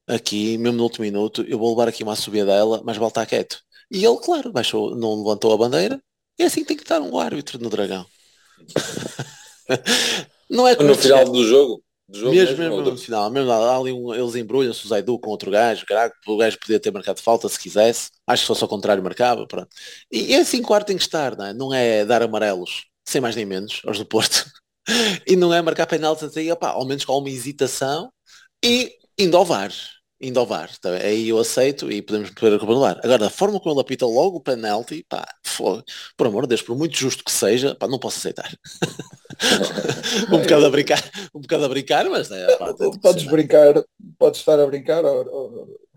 [0.08, 3.62] aqui, mesmo no último minuto, eu vou levar aqui uma subida dela, mas voltar quieto.
[3.92, 6.02] E ele, claro, baixou, não levantou a bandeira,
[6.40, 8.06] e é assim que tem que estar um árbitro no Dragão.
[10.50, 11.84] não é no final do jogo?
[12.08, 15.20] Do jogo mesmo, mesmo, mesmo no final, mesmo lá, ali um, eles embrulham-se o Zaidu
[15.20, 18.48] com outro gajo, caraca, o gajo podia ter marcado falta se quisesse, acho que se
[18.48, 19.68] fosse ao contrário marcava, pronto.
[20.12, 21.54] E, e é assim que o ar tem que estar, não é?
[21.54, 24.44] Não é dar amarelos, sem mais nem menos, aos do Porto,
[25.28, 28.12] e não é marcar penaltis até, opá, ao menos com alguma hesitação,
[28.66, 29.72] e indo ao VAR,
[30.22, 30.90] indo ao VAR, tá?
[30.92, 33.00] aí eu aceito e podemos poder a culpa no VAR.
[33.04, 35.84] Agora, a forma como ele apita logo o penalti, pá, fogo,
[36.18, 38.52] por amor de Deus, por muito justo que seja, pá, não posso aceitar.
[40.32, 41.04] um bocado a brincar,
[41.34, 43.84] um bocado a brincar, mas é, pá, podes brincar,
[44.18, 45.04] podes estar a brincar,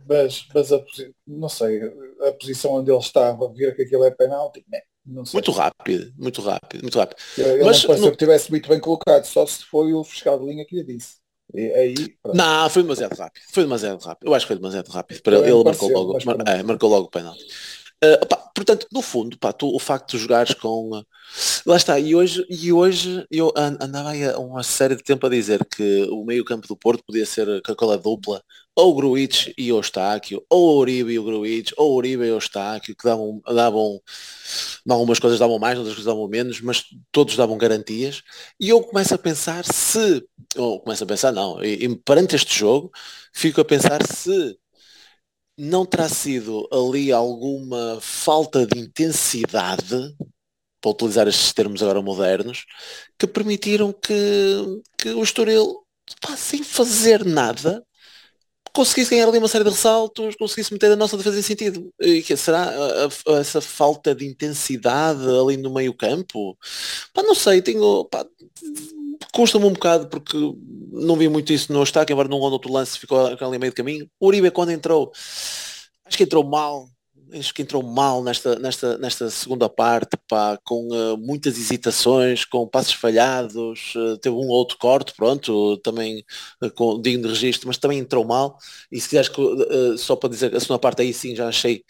[0.08, 0.80] mas, mas a,
[1.26, 1.80] não sei,
[2.26, 4.80] a posição onde ele estava, ver que aquilo é penalti, né?
[5.04, 7.18] Muito rápido, muito rápido, muito rápido.
[7.36, 10.46] Ele mas, não pareceu que tivesse muito bem colocado, só se foi o fiscal de
[10.46, 11.21] linha que lhe disse.
[11.54, 11.94] E aí,
[12.32, 13.42] não, foi demasiado rápido.
[13.50, 14.28] Foi demasiado rápido.
[14.28, 15.22] Eu acho que foi demasiado rápido.
[15.22, 17.44] Para ele, ele marcou, logo, mar, é, marcou logo o penalti.
[18.04, 20.90] Uh, pá, portanto, no fundo, pá, tu, o facto de jogares com.
[20.90, 21.06] Uh,
[21.64, 25.64] lá está, e hoje, e hoje eu andava aí uma série de tempo a dizer
[25.64, 28.42] que o meio campo do Porto podia ser com aquela dupla,
[28.74, 33.40] ou Gruitch e Eustáquio, ou Uribe e o Gruitch, ou Uribe e Eustáquio, que davam,
[33.46, 34.00] davam,
[34.88, 38.22] algumas coisas davam mais, outras coisas davam menos, mas todos davam garantias.
[38.58, 40.24] E eu começo a pensar se,
[40.56, 42.90] ou começo a pensar, não, e, e perante este jogo,
[43.32, 44.58] fico a pensar se
[45.56, 50.14] não terá sido ali alguma falta de intensidade,
[50.80, 52.64] para utilizar estes termos agora modernos,
[53.18, 55.84] que permitiram que, que o Estoril,
[56.20, 57.84] pá, sem fazer nada,
[58.72, 61.92] conseguisse ganhar ali uma série de ressaltos, conseguisse meter a nossa defesa em sentido.
[62.00, 66.56] E que será a, a, essa falta de intensidade ali no meio campo?
[67.12, 68.04] Pá, não sei, tenho...
[68.06, 68.26] Pá,
[69.32, 70.36] custa-me um bocado porque
[70.92, 73.76] não vi muito isso no Eustáquio, embora num ou outro lance ficou ali meio de
[73.76, 74.08] caminho.
[74.18, 75.12] O Uribe quando entrou,
[76.04, 76.88] acho que entrou mal,
[77.38, 82.66] acho que entrou mal nesta, nesta, nesta segunda parte, pá, com uh, muitas hesitações, com
[82.66, 86.24] passos falhados, uh, teve um ou outro corte, pronto, também
[86.62, 88.58] uh, com, digno de registro, mas também entrou mal.
[88.90, 89.30] E se quiseres,
[90.00, 91.84] só para dizer, a segunda parte aí sim já achei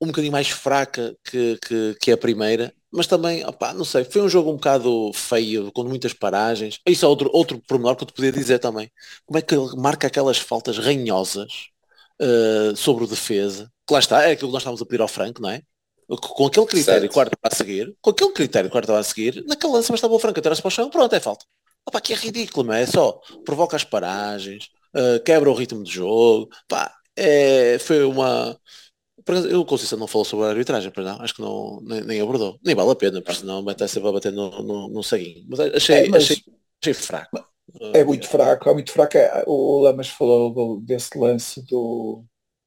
[0.00, 4.22] um bocadinho mais fraca que, que, que a primeira, mas também, opá, não sei, foi
[4.22, 6.78] um jogo um bocado feio, com muitas paragens.
[6.86, 8.90] Isso é outro, outro pormenor que eu te podia dizer também.
[9.26, 11.68] Como é que ele marca aquelas faltas ranhosas
[12.20, 13.70] uh, sobre o defesa?
[13.86, 15.62] Que lá está, é aquilo que nós estávamos a pedir ao Franco, não é?
[16.08, 17.12] Com aquele critério certo.
[17.12, 20.42] quarto a seguir, com aquele critério quarto a seguir, naquele lance estava o Franco a
[20.42, 21.44] tirar-se para o chão, pronto, é falta.
[21.86, 22.82] Opá, que é ridículo, não é?
[22.82, 28.58] É só provoca as paragens, uh, quebra o ritmo de jogo, pá, é, foi uma
[29.54, 32.58] O Conceição não falou sobre a arbitragem, pois não, acho que não, nem, nem abordou.
[32.64, 34.94] Nem vale a pena, porque senão vai estar sempre a bater no, no, no.
[35.48, 36.42] Mas achei, É, mas- achei,
[36.80, 37.47] achei fraco.
[37.94, 39.16] É muito fraco, é muito fraco.
[39.16, 42.24] É, O Lamas falou desse lance do,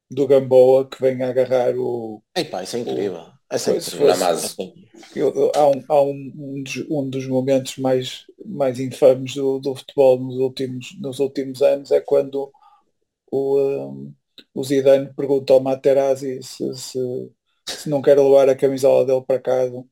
[0.10, 2.22] do Gamboa que vem a agarrar o.
[2.36, 3.26] Ei pá, isso é incrível.
[3.50, 5.52] É incrível.
[5.56, 10.20] há um, há um, um dos, um dos momentos mais, mais infames do, do futebol
[10.20, 12.52] nos últimos, nos últimos anos é quando
[13.32, 14.14] o, um,
[14.54, 17.32] o Zidane pergunta ao Materazzi se, se,
[17.68, 19.84] se não quer levar a camisola dele para casa,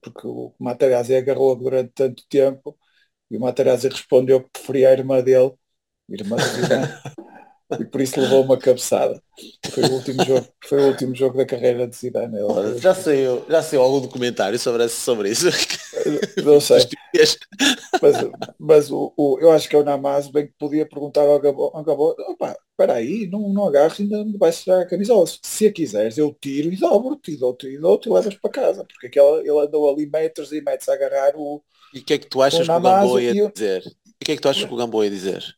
[0.00, 2.78] porque o Materazzi agarrou durante tanto tempo
[3.30, 5.52] e o Materazzi respondeu que preferia a irmã dele,
[6.08, 6.88] irmã do Zidane,
[7.80, 9.22] e por isso levou uma cabeçada.
[9.70, 12.36] Foi o último jogo, foi o último jogo da carreira de Zidane.
[12.36, 15.46] Ele- Já saiu, já saiu algum documentário sobre, sobre isso.
[16.44, 16.86] não sei.
[18.00, 18.16] Mas,
[18.58, 21.70] mas o, o- eu acho que é o Namaz bem que podia perguntar ao Gabo,
[21.74, 25.26] ao Gabo opa, espera aí, não, não agarres, ainda me vais tirar a camisola.
[25.42, 28.84] Se a quiseres, eu tiro e dobro-te, e dou-te e dou-te e levas para casa.
[28.84, 31.62] Porque aquela, ele andou ali metros e metros a agarrar o...
[31.92, 33.82] E o que é que tu achas que o Gamboa ia e o- dizer?
[33.86, 33.90] E
[34.22, 35.56] o que é que tu achas que o Gamboa ia dizer?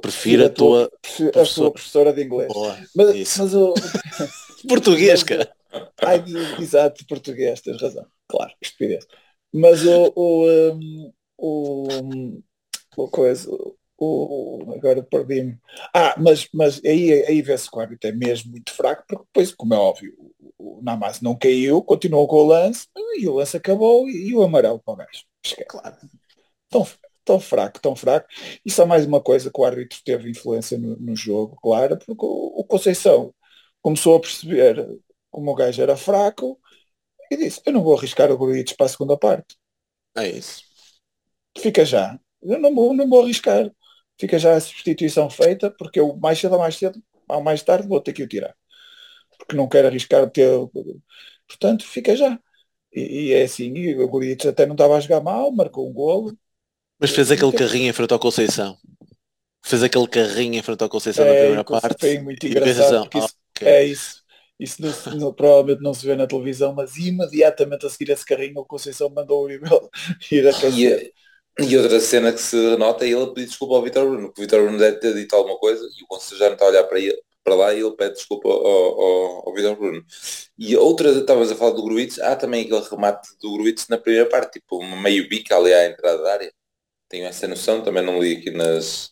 [0.00, 1.48] Prefiro a tua a professora.
[1.54, 2.52] tua professora de inglês.
[2.52, 2.76] Boa.
[2.94, 3.74] Mas, mas o...
[4.68, 5.52] Português, cara.
[6.04, 6.22] Ai,
[6.60, 8.06] exato, português, tens razão.
[8.28, 9.06] Claro, estupidez.
[9.52, 12.42] Mas o, o, um, o,
[12.96, 13.48] o coisa,
[13.98, 15.58] o, agora perdi-me.
[15.94, 19.54] Ah, mas, mas aí, aí vê-se que o árbitro é mesmo muito fraco, porque depois,
[19.54, 20.14] como é óbvio,
[20.58, 24.42] o, o Namaz não caiu, continuou com o lance, e o lance acabou, e, o
[24.42, 25.24] amarelo para o gajo.
[25.44, 25.68] Esquece.
[25.68, 25.96] Claro.
[26.68, 26.86] Tão,
[27.24, 28.28] tão fraco, tão fraco.
[28.64, 32.24] E só mais uma coisa que o árbitro teve influência no, no jogo, claro, porque
[32.24, 33.34] o, o Conceição
[33.82, 34.86] começou a perceber
[35.30, 36.58] como o gajo era fraco
[37.30, 39.56] e disse, eu não vou arriscar o Gruites para a segunda parte.
[40.16, 40.64] É isso.
[41.58, 42.18] Fica já.
[42.42, 43.70] Eu não vou, não vou arriscar.
[44.18, 47.88] Fica já a substituição feita, porque eu mais cedo ou mais cedo, ou mais tarde,
[47.88, 48.54] vou ter que o tirar.
[49.38, 50.48] Porque não quero arriscar ter.
[51.48, 52.38] Portanto, fica já.
[52.94, 55.92] E, e é assim, e o Gruites até não estava a jogar mal, marcou um
[55.92, 56.36] golo.
[57.00, 58.76] Mas fez aquele carrinho em frente ao Conceição.
[59.64, 62.00] Fez aquele carrinho em frente ao Conceição na É, primeira Conceição parte.
[62.00, 63.68] foi muito engraçado, Conceição, porque isso- ok.
[63.68, 64.24] É isso.
[64.58, 68.60] Isso não não- provavelmente não se vê na televisão, mas imediatamente a seguir esse carrinho
[68.60, 69.66] o Conceição mandou o Uribe
[70.32, 70.52] ir a.
[70.70, 71.12] E,
[71.60, 74.42] e outra cena que se nota é ele pedir desculpa ao Vitor Bruno, que o
[74.42, 76.84] Vitor Bruno deve ter dito alguma coisa e o Conselho já não está a olhar
[76.84, 78.56] para, ele, para lá e ele pede desculpa ao,
[79.00, 80.04] ao, ao Vitor Bruno.
[80.58, 84.28] E outra, estavas a falar do Gruitz, há também aquele remate do Gruitz na primeira
[84.28, 86.52] parte, tipo meio bica ali à entrada da área.
[87.08, 89.10] Tenho essa noção, também não li aqui nas,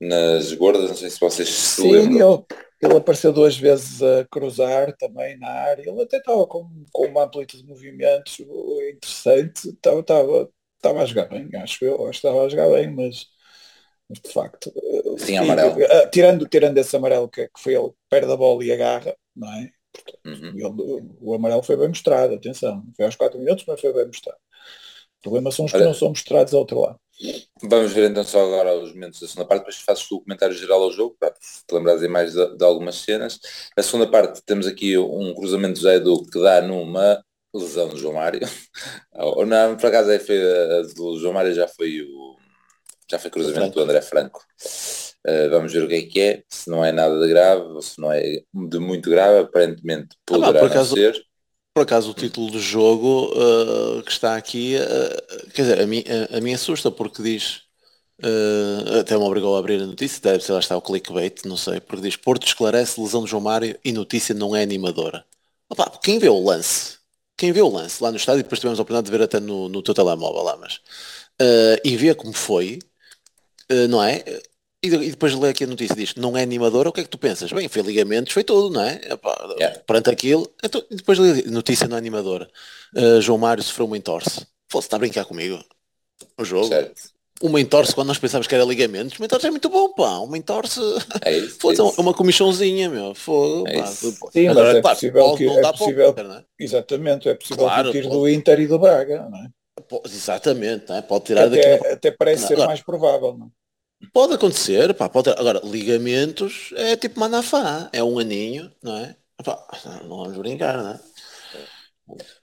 [0.00, 2.22] nas gordas, não sei se vocês se Sim, lembram.
[2.22, 2.44] ele,
[2.82, 5.82] ele apareceu duas vezes a cruzar também na área.
[5.88, 9.68] Ele até estava com, com uma amplitude de movimentos interessante.
[9.70, 11.94] Estava, estava, estava a jogar bem, acho eu.
[12.08, 13.26] Acho que estava a jogar bem, mas,
[14.08, 14.72] mas de facto.
[14.76, 15.80] eh, e, amarelo.
[15.82, 19.52] eh, tirando, tirando esse amarelo que, que foi ele perde a bola e agarra, não
[19.54, 19.70] é?
[20.24, 20.54] Uhum.
[20.56, 22.84] Ele- o amarelo foi bem mostrado, atenção.
[22.96, 24.38] Foi aos 4 minutos, mas foi bem mostrado.
[25.20, 27.00] O problema são os que Olha- não são mostrados ao outro lado.
[27.62, 30.82] Vamos ver então só agora os momentos da segunda parte, depois fazes o comentário geral
[30.82, 33.38] ao jogo, para te lembrares mais de, de algumas cenas.
[33.76, 37.22] A segunda parte temos aqui um cruzamento do Zé Edu que dá numa
[37.54, 38.40] lesão do João Mário.
[39.14, 42.36] Ou não, por acaso é foi a do João Mário já foi o
[43.10, 44.40] já foi cruzamento do André Franco.
[45.26, 47.82] Uh, vamos ver o que é que é, se não é nada de grave, ou
[47.82, 51.22] se não é de muito grave, aparentemente Ah, poderá por não acaso- ser.
[51.74, 56.04] Por acaso o título do jogo uh, que está aqui, uh, quer dizer, a mim,
[56.30, 57.62] a, a mim assusta porque diz,
[58.22, 61.56] uh, até me obrigou a abrir a notícia, deve ser lá está o clickbait, não
[61.56, 65.24] sei, porque diz Porto esclarece lesão de João Mário e notícia não é animadora.
[65.70, 66.98] Opa, quem vê o lance,
[67.38, 69.70] quem vê o lance lá no estádio, depois tivemos a oportunidade de ver até no,
[69.70, 70.78] no teu telemóvel lá, mas
[71.82, 72.78] e vê como foi,
[73.88, 74.22] não é?
[74.84, 77.08] E, e depois lê aqui a notícia diz não é animadora, o que é que
[77.10, 77.52] tu pensas?
[77.52, 79.00] Bem, foi ligamentos, foi tudo, não é?
[79.12, 79.78] Epá, Yeah.
[79.86, 82.48] Perante aquilo, então, e depois lê notícia não animadora.
[82.96, 84.44] Uh, João Mário sofreu uma entorse.
[84.70, 85.62] Fosse está a brincar comigo?
[86.38, 86.66] O jogo.
[86.68, 87.12] Certo.
[87.40, 89.18] Uma entorse quando nós pensávamos que era ligamentos.
[89.18, 90.18] Uma entorse é muito bom, pá.
[90.18, 90.80] Uma entorse.
[91.24, 91.58] É isso.
[91.64, 92.00] É é isso.
[92.00, 93.14] uma comichãozinha, meu.
[93.14, 93.84] Fogo, É pá.
[93.84, 94.10] isso.
[94.32, 96.44] Sim, mas é possível pode que- não é para possível- Inter, não é?
[96.58, 98.20] Exatamente, é possível Claro, que tire pode.
[98.20, 99.48] do Inter e do Braga, não é?
[99.88, 101.02] Pô, Exatamente, não é?
[101.02, 101.66] pode tirar daqui.
[101.66, 103.48] até, até parece ser Agora- mais provável, não é?
[104.10, 109.16] Pode acontecer, pá, pode Agora, ligamentos é tipo manafá, é um aninho, não é?
[109.44, 109.66] Pá,
[110.04, 111.00] não vamos brincar, não é?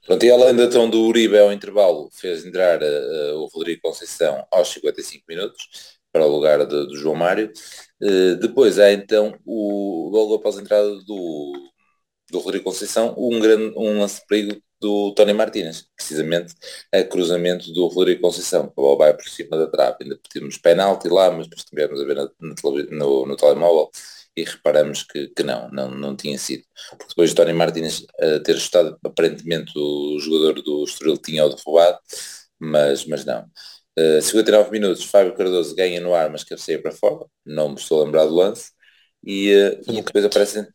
[0.06, 4.44] Pronto, e além da tão do Uribe ao intervalo, fez entrar eh, o Rodrigo Conceição
[4.50, 7.52] aos 55 minutos para o lugar de- do João Mário.
[8.02, 11.52] Eh, depois há então o logo após a entrada do,
[12.30, 16.54] do Rodrigo Conceição, um, grande, um lance de perigo do Tony Martínez, precisamente
[16.92, 18.64] a cruzamento do Rodrigo Conceição.
[18.64, 22.04] A bola vai por cima da trave, ainda pedimos penalti lá, mas depois tivemos a
[22.04, 22.30] ver na,
[22.90, 23.90] no, no telemóvel
[24.36, 26.64] e reparamos que, que não, não, não tinha sido.
[26.90, 31.48] Porque depois de Tony Martins uh, ter estado, aparentemente o jogador do Estoril tinha o
[31.48, 31.98] derrubado,
[32.58, 33.44] mas, mas não.
[33.98, 38.00] Uh, 59 minutos, Fábio Cardoso ganha no ar, mas cabeceia para fora, não me estou
[38.00, 38.70] a lembrar do lance,
[39.24, 40.66] e, uh, e depois aparece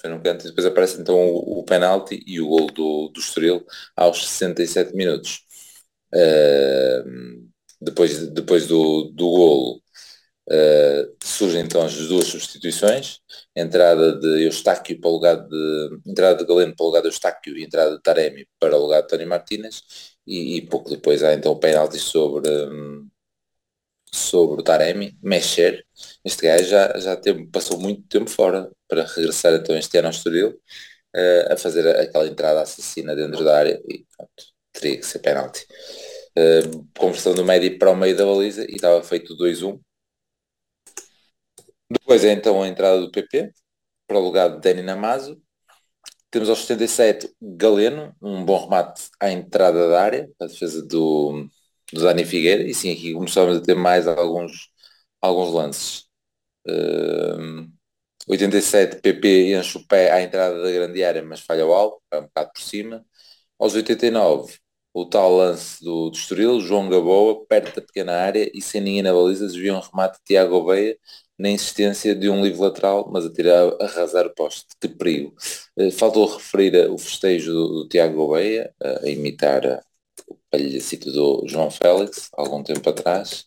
[0.00, 3.20] foi no canto, e depois aparece então o, o penalti e o gol do, do
[3.20, 3.64] Estoril
[3.96, 5.42] aos 67 minutos.
[6.14, 7.46] Uh,
[7.80, 9.82] depois, depois do, do golo
[10.50, 13.20] uh, surgem então as duas substituições,
[13.54, 17.56] entrada de Eustáquio para o lugar de entrada de Galeno para o lugar de Eustáquio
[17.56, 19.82] e entrada de Taremi para o lugar de Tony Martínez
[20.26, 23.08] e, e, pouco depois há então o penalti sobre um,
[24.12, 25.84] sobre o Taremi, Mexer,
[26.24, 30.12] este gajo já, já teve, passou muito tempo fora para regressar então este ano ao
[30.12, 35.18] Estoril uh, a fazer aquela entrada assassina dentro da área e pronto, teria que ser
[35.20, 35.66] penalti.
[36.38, 39.80] Uh, conversão do médio para o meio da baliza e estava feito 2-1.
[41.90, 43.52] Depois é então a entrada do PP
[44.06, 45.40] para o lugar de Dani Namazo.
[46.30, 51.48] Temos aos 77 Galeno, um bom remate à entrada da área, a defesa do,
[51.92, 54.70] do Dani Figueira, e sim, aqui começamos a ter mais alguns,
[55.20, 56.04] alguns lances.
[56.68, 57.70] Uh,
[58.28, 62.18] 87 PP enche o pé à entrada da grande área, mas falha o alto, é
[62.18, 63.04] um bocado por cima.
[63.58, 64.58] Aos 89,
[64.92, 69.02] o tal lance do, do Estoril, João Gaboa, perto da pequena área e sem ninguém
[69.02, 70.98] na baliza, desvia um remate de Tiago Obeia
[71.38, 74.66] na insistência de um livre lateral, mas a tirar a arrasar o poste.
[74.80, 75.34] Que perigo.
[75.78, 79.82] Uh, faltou referir o festejo do, do Tiago Obeia, a imitar
[80.56, 83.44] palhacito do João Félix, algum tempo atrás.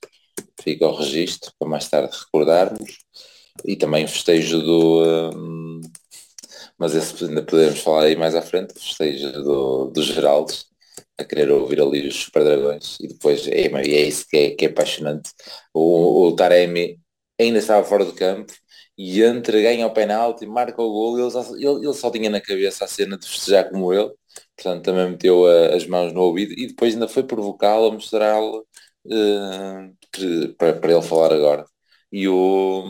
[0.61, 2.99] Fica o registro, para mais tarde recordarmos.
[3.65, 5.31] E também o festejo do...
[5.35, 5.81] Um,
[6.77, 10.53] mas esse ainda podemos falar aí mais à frente, o festejo do, do Geraldo,
[11.17, 14.65] a querer ouvir ali os Super Dragões e depois é, é isso que é, que
[14.65, 15.31] é apaixonante.
[15.73, 16.97] O, o Taremi
[17.37, 18.53] ainda estava fora do campo
[18.97, 22.85] e entra, ganha o penalti, marca o gol ele, ele, ele só tinha na cabeça
[22.85, 24.11] a cena de festejar como ele,
[24.59, 28.65] portanto também meteu a, as mãos no ouvido e depois ainda foi provocá-lo a mostrá-lo
[29.05, 31.65] uh, para, para ele falar agora.
[32.11, 32.83] E o,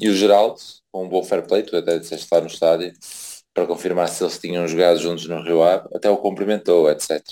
[0.00, 2.92] e o Geraldo, com um bom fair play, tu até disseste lá no estádio,
[3.52, 7.22] para confirmar se eles tinham jogado juntos no Rio Ave, até o cumprimentou, etc.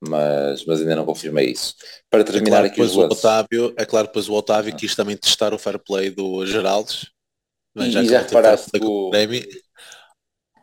[0.00, 1.74] Mas, mas ainda não confirmei isso.
[2.08, 4.76] Para terminar é claro, aqui os o Otávio, É claro, depois o Otávio ah.
[4.76, 7.10] quis também testar o fair play do Geraldes.
[7.74, 9.10] Mas e já, já reparaste o...
[9.10, 9.46] Prémio.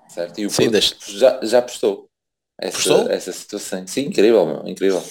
[0.09, 0.71] Certo, e o Sim,
[1.17, 2.08] já, já postou
[2.61, 3.85] essa, essa situação.
[3.87, 5.03] Sim, incrível, meu, incrível.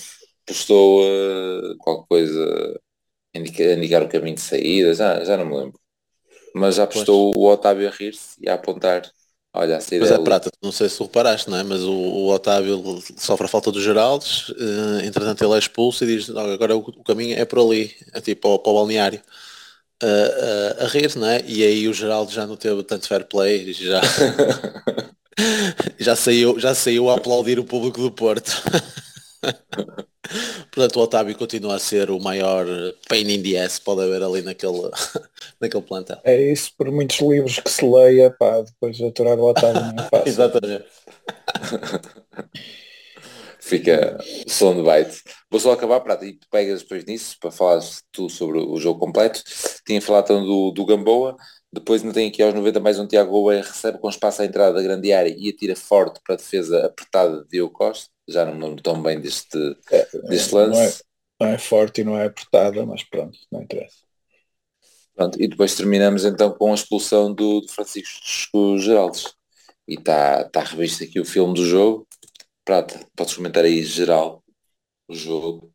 [0.46, 2.80] Postou uh, qualquer coisa
[3.34, 5.80] indicar, indicar o caminho de saída, já, já não me lembro.
[6.54, 7.44] Mas já postou pois.
[7.44, 9.02] o Otávio a rir-se e a apontar
[9.52, 11.62] Olha, a Mas é prata, não sei se tu reparaste, não é?
[11.62, 16.06] Mas o, o Otávio sofre a falta dos Geraldes, uh, entretanto ele é expulso e
[16.06, 19.20] diz, agora o, o, caminho é por ali, é tipo para, para o balneário.
[20.00, 21.42] Uh, uh, a rir, não é?
[21.46, 24.00] E aí o Geraldo já não teve tanto fair play, já,
[25.98, 28.50] já, saiu, já saiu a aplaudir o público do Porto.
[30.70, 32.66] Portanto, o Otávio continua a ser o maior
[33.08, 34.90] pain in the ass pode haver ali naquele,
[35.60, 36.18] naquele plantel.
[36.24, 40.06] É isso, por muitos livros que se leia, pá, depois aturar o Otávio não é
[40.10, 40.28] fácil.
[40.28, 40.84] Exatamente.
[43.60, 45.22] Fica som de bite.
[45.50, 49.00] Vou só acabar, Prata, e tu pegas depois nisso para falar tu sobre o jogo
[49.00, 49.42] completo.
[49.86, 51.36] Tinha falado então do, do Gamboa,
[51.72, 54.74] depois não tem aqui aos 90 mais um Tiago Gouveia recebe com espaço à entrada
[54.74, 58.54] da grande área e atira forte para a defesa apertada de Diogo Costa já não
[58.54, 59.58] me lembro tão bem deste,
[59.90, 61.02] é, deste lance.
[61.40, 64.06] Não é, não é, forte e não é apertada, mas pronto, não interessa.
[65.14, 69.34] Pronto, e depois terminamos então com a expulsão do, do Francisco Geraldes.
[69.88, 72.06] E está tá revisto aqui o filme do jogo.
[72.64, 74.44] Prata, podes comentar aí geral
[75.08, 75.72] o jogo.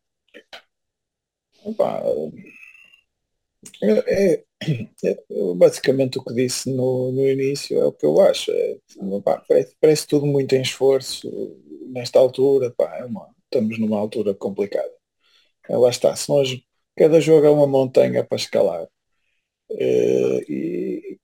[1.63, 2.03] Opa,
[3.81, 4.43] é,
[5.03, 5.17] é, é,
[5.55, 8.51] basicamente o que disse no, no início é o que eu acho.
[8.51, 11.29] É, opa, parece, parece tudo muito em esforço,
[11.87, 14.91] nesta altura, pá, é uma, estamos numa altura complicada.
[15.69, 16.49] É, lá está, se nós,
[16.97, 18.87] cada jogo é uma montanha para escalar.
[19.71, 21.17] Uh, e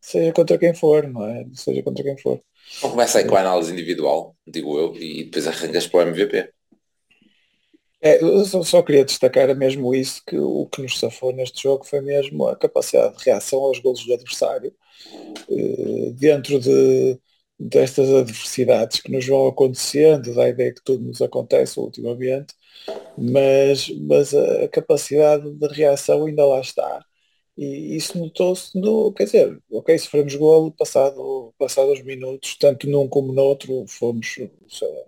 [0.00, 1.44] seja contra quem for, não é?
[1.54, 2.40] Seja contra quem for.
[2.78, 6.52] Então começa aí com a análise individual, digo eu, e depois arrancas para o MVP.
[8.06, 12.00] É, eu só, queria destacar mesmo isso, que o que nos safou neste jogo foi
[12.00, 14.72] mesmo a capacidade de reação aos golos do adversário.
[15.48, 17.18] Uh, dentro de,
[17.58, 22.54] destas adversidades que nos vão acontecendo, da ideia que tudo nos acontece ultimamente,
[23.18, 27.04] mas, mas a capacidade de reação ainda lá está.
[27.56, 33.08] E isso notou-se no, quer dizer, ok, sofremos golo passado, passado os minutos, tanto num
[33.08, 34.36] como no outro, fomos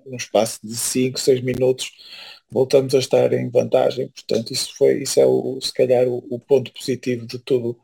[0.07, 1.93] num espaço de 5, 6 minutos,
[2.51, 6.39] voltamos a estar em vantagem, portanto isso foi, isso é o, se calhar o, o
[6.41, 7.79] ponto positivo de tudo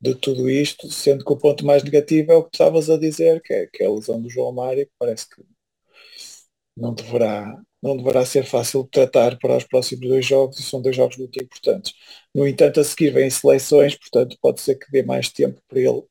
[0.00, 2.98] de tudo isto, sendo que o ponto mais negativo é o que tu estavas a
[2.98, 5.42] dizer, que é, que é a lesão do João Mário, que parece que
[6.76, 10.80] não deverá, não deverá ser fácil de tratar para os próximos dois jogos e são
[10.82, 11.94] dois jogos muito importantes.
[12.34, 16.02] No entanto, a seguir vêm seleções, portanto pode ser que dê mais tempo para ele.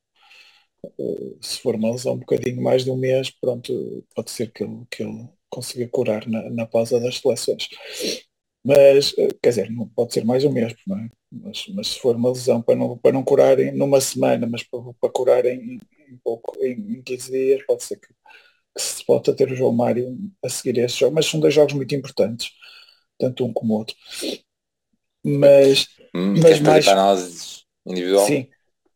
[1.00, 4.64] Eh, se for uma lesão um bocadinho mais de um mês, pronto, pode ser que
[4.64, 7.70] ele, que ele consiga curar na, na pausa das seleções.
[8.64, 11.10] Mas, eh, quer dizer, não pode ser mais um mês, não é?
[11.32, 14.64] Mas, mas se for uma lesão para não, para não curar em, numa semana, mas
[14.64, 15.80] para, para curar em,
[16.10, 19.56] em, pouco, em, em 15 dias, pode ser que, que se volta a ter o
[19.56, 21.16] João Mário a seguir esse jogo.
[21.16, 22.52] Mas são dois jogos muito importantes,
[23.20, 23.96] tanto um como o outro.
[25.24, 28.26] Mas, hum, mas mais para análise individual?
[28.26, 28.48] Sim,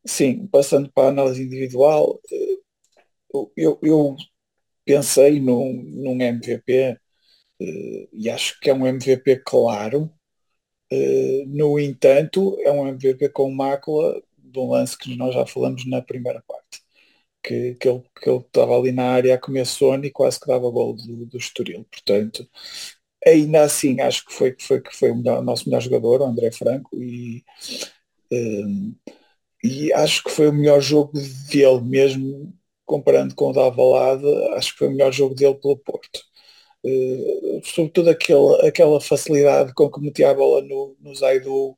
[0.06, 2.58] sim, passando para a análise individual, eh,
[3.56, 4.16] eu, eu
[4.88, 6.98] pensei num, num MVP
[7.62, 10.12] eh, e acho que é um MVP claro.
[10.92, 14.22] Eh, no entanto, é um MVP com mácula
[14.56, 16.82] um lance que nós já falamos na primeira parte.
[17.44, 20.48] Que, que, ele, que ele estava ali na área a comer sono e quase que
[20.48, 21.86] dava gol do, do Estoril.
[21.92, 22.50] Portanto,
[23.26, 26.22] ainda assim acho que foi, que foi, que foi o, melhor, o nosso melhor jogador,
[26.22, 27.44] o André Franco, e,
[28.32, 29.12] um, eh,
[29.64, 31.14] e acho que foi o melhor jogo
[31.52, 32.54] dele mesmo,
[32.88, 36.22] comparando com o da Avalada, acho que foi o melhor jogo dele pelo Porto.
[36.86, 41.72] Uh, sobretudo aquele, aquela facilidade com que metia a bola no, no Zaidu.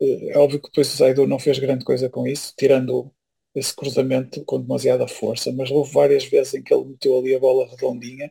[0.00, 3.12] Uh, é óbvio que depois o Zaidu não fez grande coisa com isso, tirando
[3.54, 7.38] esse cruzamento com demasiada força, mas houve várias vezes em que ele meteu ali a
[7.40, 8.30] bola redondinha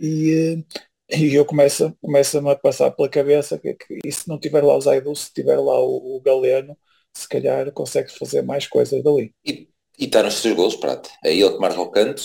[0.00, 0.64] e, uh,
[1.10, 4.76] e eu começo, começa-me a passar pela cabeça que, que e se não tiver lá
[4.76, 6.76] o Zaidu, se tiver lá o, o Galeno,
[7.14, 9.34] se calhar consegue fazer mais coisas dali.
[9.44, 9.68] E,
[10.04, 11.10] está nos três gols, Prata.
[11.24, 12.22] É ele que marca o canto,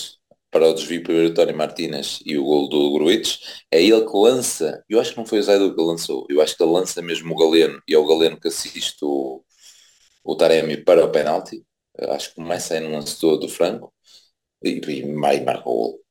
[0.52, 4.14] para o desvio para o Tony Martínez e o gol do Gruitch, é ele que
[4.16, 7.00] lança, eu acho que não foi o Zaidu que lançou, eu acho que ele lança
[7.00, 9.42] mesmo o Galeno e é o Galeno que assiste o,
[10.22, 11.64] o Taremi para o penalti,
[12.10, 13.92] acho que começa aí no lance do, do Franco
[14.62, 16.02] e, e, marca o gol.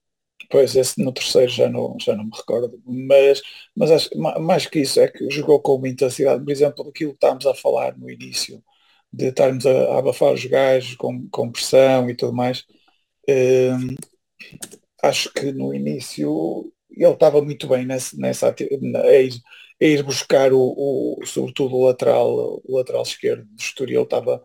[0.50, 3.42] Pois, esse no terceiro já não, já não me recordo, mas,
[3.76, 7.18] mas acho, mais que isso é que jogou com uma intensidade, por exemplo, daquilo que
[7.18, 8.62] estávamos a falar no início,
[9.12, 12.66] de estarmos a, a abafar os gajos com, com pressão e tudo mais.
[13.30, 13.96] Hum,
[15.04, 18.54] acho que no início ele estava muito bem nessa, nessa a,
[19.22, 19.34] ir,
[19.82, 24.42] a ir buscar o, o, sobretudo o lateral, o lateral esquerdo do Estoril estava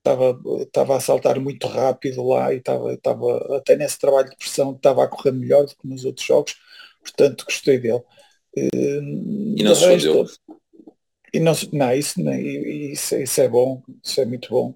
[0.00, 4.72] estava, estava a saltar muito rápido lá e estava, estava até nesse trabalho de pressão
[4.72, 6.56] estava a correr melhor do que nos outros jogos,
[7.02, 8.02] portanto gostei dele.
[8.56, 10.26] Hum, e não se resto,
[11.32, 14.74] e não, não isso, não, isso, isso é bom, isso é muito bom,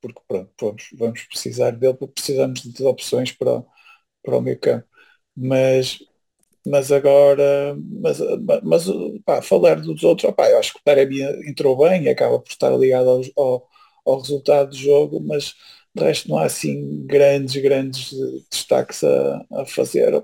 [0.00, 3.64] porque pronto, vamos, vamos precisar dele, porque precisamos de opções para,
[4.22, 4.86] para o meio campo.
[5.36, 5.98] Mas,
[6.66, 8.18] mas agora, mas,
[8.64, 8.84] mas
[9.24, 12.50] pá, falar dos outros, opá, eu acho que o Taremi entrou bem e acaba por
[12.50, 13.68] estar ligado ao, ao,
[14.06, 15.54] ao, resultado do jogo, mas
[15.94, 18.12] de resto não há assim grandes, grandes
[18.50, 20.14] destaques a, a fazer.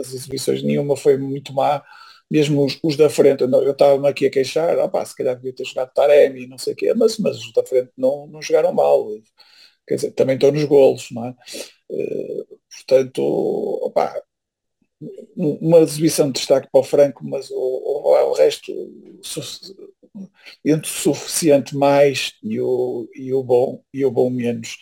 [0.00, 1.82] As exibições nenhuma foi muito má
[2.30, 5.52] mesmo os, os da frente, eu estava-me aqui a queixar, ah, pá, se calhar devia
[5.54, 8.72] ter jogado Taremi, não sei o quê, mas, mas os da frente não, não jogaram
[8.72, 9.06] mal.
[9.86, 11.34] Quer dizer, também estão nos golos, não é?
[11.90, 13.22] Uh, portanto,
[13.82, 14.22] opá,
[15.36, 18.72] uma exibição de destaque para o Franco, mas o, o, o resto
[20.64, 24.76] entre o suficiente mais e o, e o bom e o bom menos.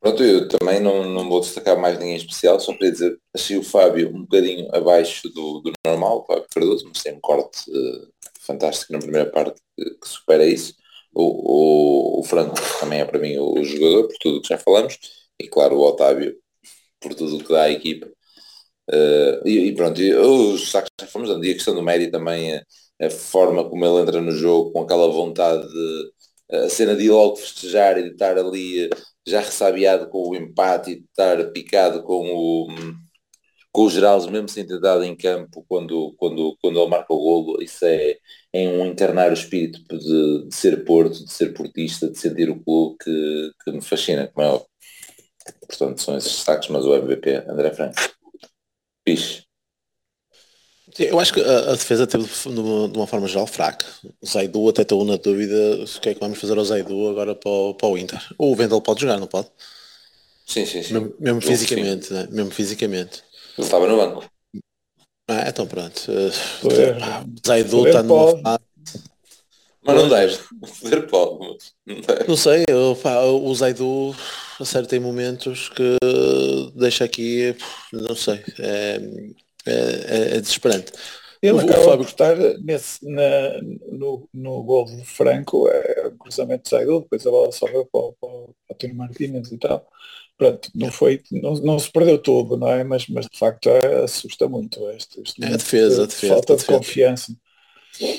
[0.00, 3.62] Pronto, eu também não, não vou destacar mais ninguém especial, só para dizer, achei o
[3.62, 8.08] Fábio um bocadinho abaixo do, do normal, o Fábio Cardoso, mas tem um corte uh,
[8.40, 10.74] fantástico na primeira parte que, que supera isso.
[11.12, 14.58] O, o, o, Franco também é para mim o, jogador, por tudo o que já
[14.58, 14.98] falamos,
[15.38, 16.34] e claro o Otávio,
[17.00, 18.06] por tudo o que dá à equipa.
[18.90, 22.56] Uh, e, e, pronto, os sacos já fomos dando, e a questão do médio também,
[22.56, 22.64] a,
[23.02, 26.12] a, forma como ele entra no jogo, com aquela vontade de
[26.52, 28.90] a cena de ir logo festejar e de estar ali
[29.26, 32.68] já ressabiado com o empate e estar picado com o
[33.72, 37.18] com os Geraldes, mesmo sem ter dado em campo quando, quando, quando ele marca o
[37.18, 38.16] golo, isso é,
[38.52, 42.62] é um internar o espírito de, de, ser Porto, de ser portista, de sentir o
[42.62, 44.68] clube que, que me fascina, como é óbvio.
[45.66, 47.96] Portanto, são esses destaques, mas o MVP, André Franco.
[50.98, 53.86] Eu acho que a, a defesa teve de uma, de uma, forma geral fraca.
[54.20, 57.34] O Zaidu até estou na dúvida o que é que vamos fazer ao Zaidu agora
[57.34, 58.20] para o, para o Inter.
[58.38, 59.48] O Vendel pode jogar, não pode?
[60.46, 60.94] Sim, sim, sim.
[60.94, 62.28] Mesmo, mesmo fisicamente, né?
[62.30, 63.22] mesmo fisicamente.
[63.56, 64.24] Ele estava no banco.
[65.28, 66.10] Ah, então pronto.
[66.10, 68.40] o Zaidu está no
[69.82, 70.38] mas não deve.
[70.82, 72.28] Poder pode, não deve.
[72.28, 74.14] Não sei, eu, pá, o Zaidu
[74.60, 75.96] acerta em momentos que
[76.74, 77.56] deixa aqui,
[77.92, 79.00] não sei, é,
[79.66, 80.92] é, é, é desesperante.
[81.42, 81.98] Ele o, acaba Fábio...
[81.98, 87.26] por estar nesse, na, no, no gol do Franco, é, o cruzamento sai dele, depois
[87.26, 89.86] a bola sobe para, para, para o Tino Martínez e tal.
[90.36, 92.82] Pronto, não foi, não, não se perdeu tudo, não é?
[92.84, 96.52] Mas, mas de facto é, assusta muito este, este é a defesa, a defesa, falta
[96.52, 96.72] a defesa.
[96.72, 97.36] de confiança.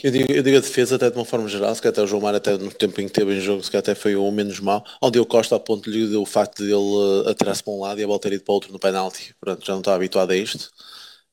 [0.04, 2.22] Eu digo, eu digo a defesa até de uma forma geral, se até o João
[2.22, 4.60] Mar até no tempo em que teve em jogo, se que até foi o menos
[4.60, 7.80] mal, onde eu Costa a ponto deu o facto de ele uh, atirar-se para um
[7.80, 9.34] lado e a bola ter ido para o outro no penalti.
[9.40, 10.70] Pronto, já não estava habituado a isto.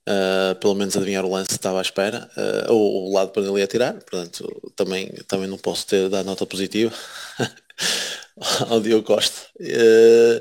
[0.09, 3.61] Uh, pelo menos adivinhar o lance estava à espera, uh, ou o lado para ele
[3.61, 6.95] ia tirar, portanto também, também não posso ter dar nota positiva
[8.71, 9.49] ao Diogo Costa.
[9.61, 10.41] Uh,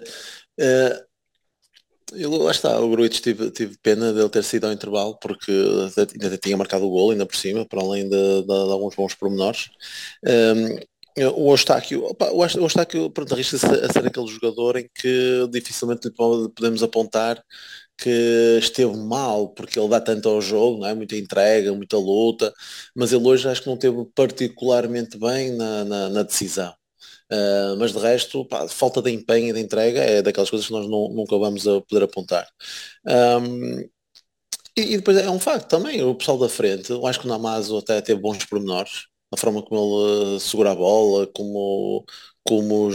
[2.13, 6.37] eu, lá está, o Gruitch tive, tive pena dele ter sido ao intervalo porque ainda
[6.37, 9.69] tinha marcado o gol ainda por cima, para além de, de, de alguns bons pormenores.
[10.25, 10.79] Um,
[11.35, 17.43] o Eustáquio, o Eustáquio pronto, arrisca-se a ser aquele jogador em que dificilmente podemos apontar
[17.97, 20.93] que esteve mal porque ele dá tanto ao jogo, não é?
[20.95, 22.53] muita entrega, muita luta,
[22.95, 26.73] mas ele hoje acho que não teve particularmente bem na, na, na decisão.
[27.31, 30.73] Uh, mas de resto, pá, falta de empenho e de entrega é daquelas coisas que
[30.73, 32.47] nós não, nunca vamos a poder apontar.
[33.05, 33.79] Um,
[34.77, 37.29] e, e, depois é um facto também, o pessoal da frente, eu acho que o
[37.29, 42.05] Namazo até teve bons pormenores, a forma como ele uh, segura a bola, como,
[42.43, 42.89] como,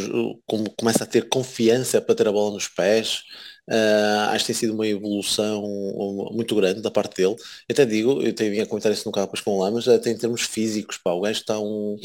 [0.47, 3.23] como começa a ter confiança para ter a bola nos pés.
[3.71, 5.63] Uh, acho que tem sido uma evolução
[6.33, 7.37] muito grande da parte dele.
[7.69, 10.11] Eu até digo, eu tenho vindo a comentar isso no carro com o Lamas, até
[10.11, 11.97] em termos físicos, pá, o gajo está um,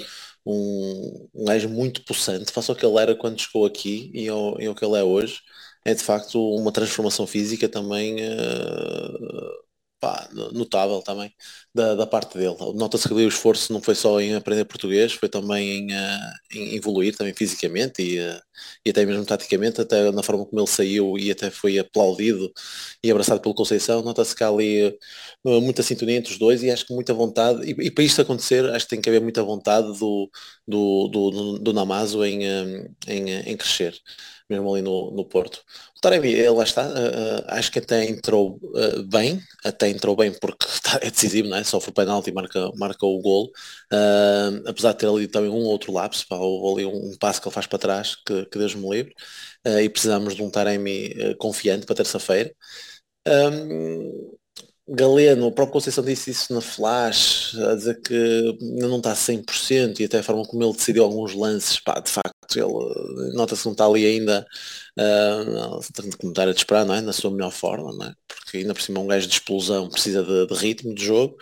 [0.45, 4.59] um, um gajo muito possante, face ao que ele era quando chegou aqui e ao,
[4.61, 5.41] e que ele é hoje.
[5.85, 9.66] É de facto uma transformação física também uh,
[9.99, 11.33] pá, notável também
[11.73, 12.55] da, da parte dele.
[12.75, 16.75] Nota-se que o esforço não foi só em aprender português, foi também em, uh, em
[16.75, 18.41] evoluir também fisicamente e, uh,
[18.85, 22.51] e até mesmo taticamente, até na forma como ele saiu e até foi aplaudido
[23.03, 24.87] e abraçado pelo Conceição, nota-se que há ali
[25.43, 28.21] uh, muita sintonia entre os dois e acho que muita vontade, e, e, para isto
[28.21, 30.29] acontecer acho que tem que haver muita vontade do,
[30.67, 32.43] do, do, do, do Namazo em,
[33.07, 33.95] em, em crescer
[34.49, 35.63] mesmo ali no, no Porto.
[35.97, 40.31] O Taremi, ele lá está, uh, acho que até entrou uh, bem, até entrou bem
[40.39, 41.63] porque tá, é decisivo, não é?
[41.63, 43.51] sofre o penalti e marca, marca o gol,
[43.93, 47.47] uh, apesar de ter ali também um outro lapso, pá, ali um, um passo que
[47.47, 49.13] ele faz para trás, que, que Deus me livre,
[49.83, 52.53] e precisamos de um Taremi confiante para terça-feira.
[53.27, 54.36] Um,
[54.89, 60.05] Galeno, o próprio Conceição disse isso na Flash, a dizer que não está 100% e
[60.05, 63.73] até a forma como ele decidiu alguns lances, pá, de facto, ele nota-se que não
[63.73, 64.47] está ali ainda,
[64.97, 67.01] uh, tem de comentar a de esperar, não é?
[67.01, 68.13] Na sua melhor forma, não é?
[68.29, 71.35] Porque ainda por cima um gajo de explosão precisa de, de ritmo de jogo.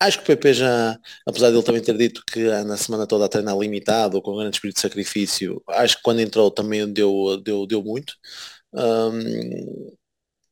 [0.00, 3.26] Acho que o PP já, apesar de ele também ter dito que na semana toda
[3.26, 7.64] a treinar limitado, com grande espírito de sacrifício, acho que quando entrou também deu, deu,
[7.66, 8.14] deu muito.
[8.72, 9.97] Um,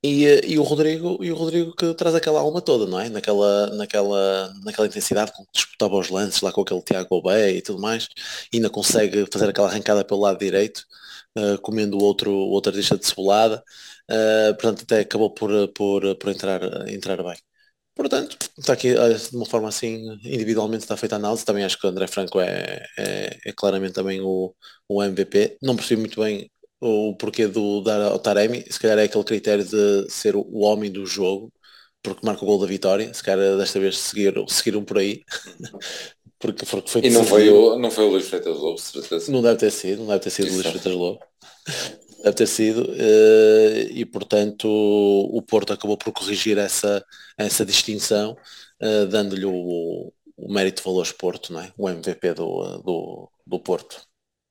[0.03, 3.09] e, eh, e, o Rodrigo e o Rodrigo que traz aquela alma toda, não é?
[3.09, 7.63] Naquela, naquela, naquela intensidade com que disputava os lances lá com aquele Tiago Obé e
[7.63, 8.09] tudo mais,
[8.53, 10.85] e ainda consegue fazer aquela arrancada pelo lado direito,
[11.39, 13.63] uh, comendo o outro, outro artista de cebolada,
[14.11, 17.37] uh, portanto até acabou por, por, por entrar, entrar bem.
[17.95, 21.87] Portanto, está aqui de uma forma assim, individualmente está feita a análise, também acho que
[21.87, 24.55] o André Franco é, é, é claramente também o,
[24.87, 26.51] o MVP, não percebi muito bem
[26.81, 30.91] o porquê do dar ao Taremi, se calhar é aquele critério de ser o homem
[30.91, 31.53] do jogo,
[32.03, 35.23] porque marca o gol da vitória, se calhar desta vez seguir, seguir um por aí.
[36.39, 39.33] porque, porque foi e não foi, o, não foi o Luís Freitas Lobo, certeza.
[39.33, 41.19] Não deve ter sido, não deve ter sido o Luís Freitas Lobo.
[42.23, 47.05] Deve ter sido, uh, e portanto o Porto acabou por corrigir essa,
[47.39, 48.37] essa distinção,
[48.83, 51.73] uh, dando-lhe o, o mérito de valores Porto, não é?
[51.77, 54.01] o MVP do, do, do Porto.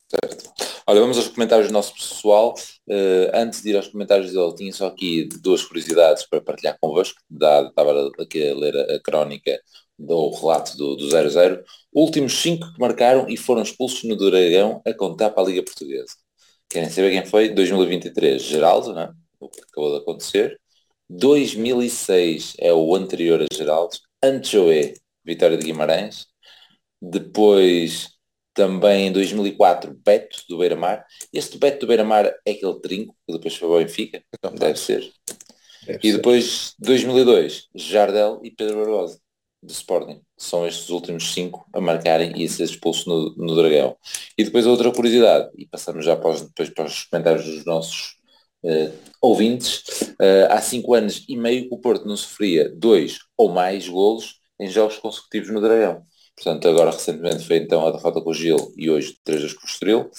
[0.07, 0.53] Certo.
[0.87, 2.53] Olha, vamos aos comentários do nosso pessoal.
[2.87, 7.19] Uh, antes de ir aos comentários dele, tinha só aqui duas curiosidades para partilhar convosco.
[7.29, 9.59] Da, estava aqui a ler a, a crónica
[9.97, 11.63] do relato do, do 0-0.
[11.93, 16.13] Últimos cinco que marcaram e foram expulsos no Dragão a contar para a Liga Portuguesa.
[16.69, 17.49] Querem saber quem foi?
[17.49, 19.13] 2023, Geraldo, não é?
[19.39, 20.59] o que acabou de acontecer.
[21.09, 23.95] 2006 é o anterior a Geraldo.
[24.23, 24.93] Anchoé,
[25.23, 26.27] Vitória de Guimarães.
[27.01, 28.14] Depois
[28.55, 31.05] também em 2004, Beto do Beira-Mar.
[31.31, 34.23] Este Beto do Beira-Mar é aquele trinco que depois foi ao Benfica,
[34.57, 35.11] deve ser.
[35.85, 39.19] Deve e depois, 2002, Jardel e Pedro Barbosa,
[39.61, 40.21] do Sporting.
[40.37, 43.95] São estes últimos cinco a marcarem e a ser expulso no, no Dragão.
[44.37, 48.15] E depois outra curiosidade, e passamos já para os, depois para os comentários dos nossos
[48.63, 48.91] uh,
[49.21, 54.39] ouvintes, uh, há cinco anos e meio o Porto não sofria dois ou mais golos
[54.59, 56.05] em jogos consecutivos no Dragão.
[56.35, 59.65] Portanto, agora recentemente foi então a derrota com o Gil e hoje 3 vezes com
[59.65, 60.11] o Estoril.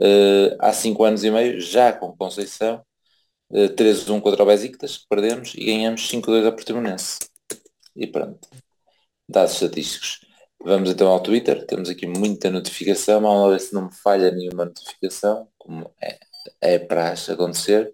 [0.00, 2.82] Uh, há 5 anos e meio, já com Conceição,
[3.50, 7.18] uh, eh, 3-1 contra o Besiktas, perdemos, e ganhamos 5-2 a Portimonense.
[7.96, 8.48] E pronto.
[9.28, 10.20] dados estatísticos.
[10.64, 14.64] Vamos então ao Twitter, temos aqui muita notificação, vamos ver se não me falha nenhuma
[14.64, 16.18] notificação, como é,
[16.60, 17.92] é praxe acontecer.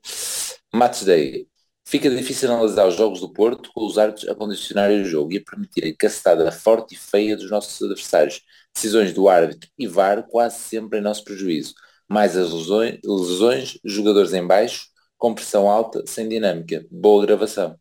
[0.73, 1.47] Match Day.
[1.95, 5.37] Fica difícil analisar os jogos do Porto com os árbitros a condicionarem o jogo e
[5.37, 8.43] a permitirem cacetada forte e feia dos nossos adversários.
[8.75, 11.73] Decisões do árbitro e VAR quase sempre em nosso prejuízo.
[12.09, 16.85] Mais as lesões, lesões jogadores em baixo, com pressão alta, sem dinâmica.
[16.91, 17.79] Boa gravação.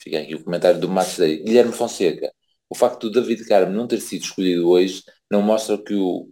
[0.00, 0.86] Fica aqui o comentário do
[1.18, 1.42] Day.
[1.42, 2.32] Guilherme Fonseca.
[2.68, 6.28] O facto do David Carmo não ter sido escolhido hoje não mostra que o,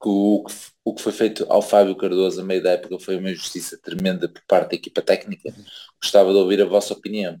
[0.00, 0.44] que o,
[0.84, 4.28] o que foi feito ao Fábio Cardoso a meio da época foi uma injustiça tremenda
[4.28, 5.54] por parte da equipa técnica.
[6.00, 7.38] Gostava de ouvir a vossa opinião.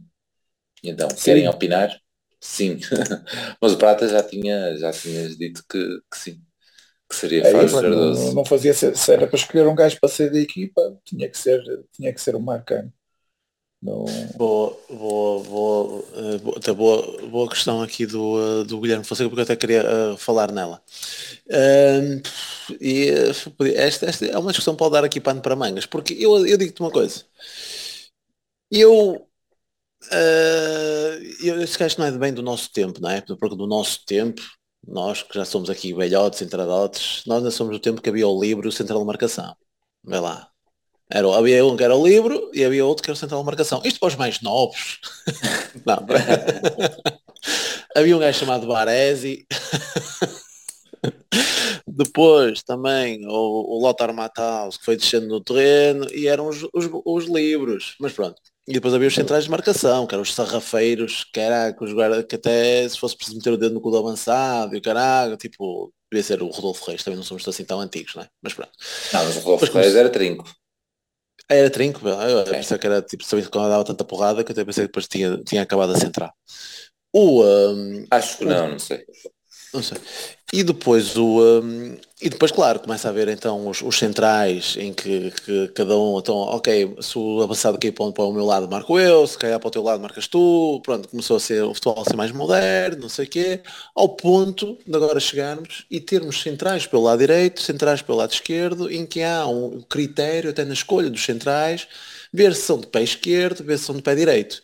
[0.84, 1.24] Então, sim.
[1.24, 1.98] querem opinar?
[2.38, 2.78] Sim.
[3.60, 6.40] Mas o Prata já tinha, já tinha dito que, que sim.
[7.08, 8.26] Que seria é, Fábio Cardoso.
[8.26, 11.38] Não, não fazia se era para escolher um gajo para sair da equipa, tinha que
[11.38, 12.92] ser, tinha que ser o Marcano.
[13.82, 14.04] Não...
[14.36, 16.04] Boa, boa, boa,
[16.38, 20.52] boa, boa, boa questão aqui do, do Guilherme Fonseca, porque eu até queria uh, falar
[20.52, 20.82] nela.
[21.46, 22.20] Uh,
[22.80, 23.08] e
[23.74, 26.58] esta, esta é uma discussão que pode dar aqui pano para mangas, porque eu, eu
[26.58, 27.24] digo-te uma coisa.
[28.70, 29.14] Eu,
[30.12, 33.20] uh, eu esse gajo não é bem do nosso tempo, não é?
[33.20, 34.42] Porque do nosso tempo,
[34.86, 38.40] nós que já somos aqui velhotes, entradotes, nós ainda somos do tempo que havia o
[38.40, 39.56] livro central de marcação.
[40.04, 40.49] Vê lá,
[41.10, 43.46] era, havia um que era o livro e havia outro que era o central de
[43.46, 43.82] marcação.
[43.84, 45.00] Isto para os mais novos.
[45.84, 46.06] Não,
[47.96, 49.44] havia um gajo chamado Baresi.
[51.86, 56.88] Depois também o, o Lothar Matthaus que foi descendo no terreno e eram os, os,
[57.04, 57.96] os, livros.
[57.98, 58.40] Mas pronto.
[58.68, 61.92] E depois havia os centrais de marcação, que eram os sarrafeiros, que era que, os
[61.92, 64.82] guarda, que até se fosse preciso meter o dedo no cu do avançado e o
[64.82, 68.28] caralho, tipo, devia ser o Rodolfo Reis, também não somos assim tão antigos, não é?
[68.40, 68.70] Mas pronto.
[69.12, 70.44] Não, mas o Rodolfo Reis era trinco.
[71.50, 74.64] Era trinco, eu pensei que era tipo, sabia quando dava tanta porrada que eu até
[74.64, 76.32] pensei que depois tinha, tinha acabado a central.
[77.12, 79.04] O, um, Acho que não, não sei.
[79.72, 79.98] Não sei.
[80.52, 81.40] E depois o.
[81.62, 85.96] Um, e depois, claro, começa a ver então os, os centrais em que, que, cada
[85.96, 89.58] um, então, ok, se o avançado cair para o meu lado marco eu, se cair
[89.60, 92.32] para o teu lado marcas tu, pronto, começou a ser o futebol a ser mais
[92.32, 93.60] moderno, não sei o quê,
[93.94, 98.90] ao ponto de agora chegarmos e termos centrais pelo lado direito, centrais pelo lado esquerdo,
[98.90, 101.86] em que há um critério até na escolha dos centrais,
[102.32, 104.60] ver se são de pé esquerdo, ver se são de pé direito.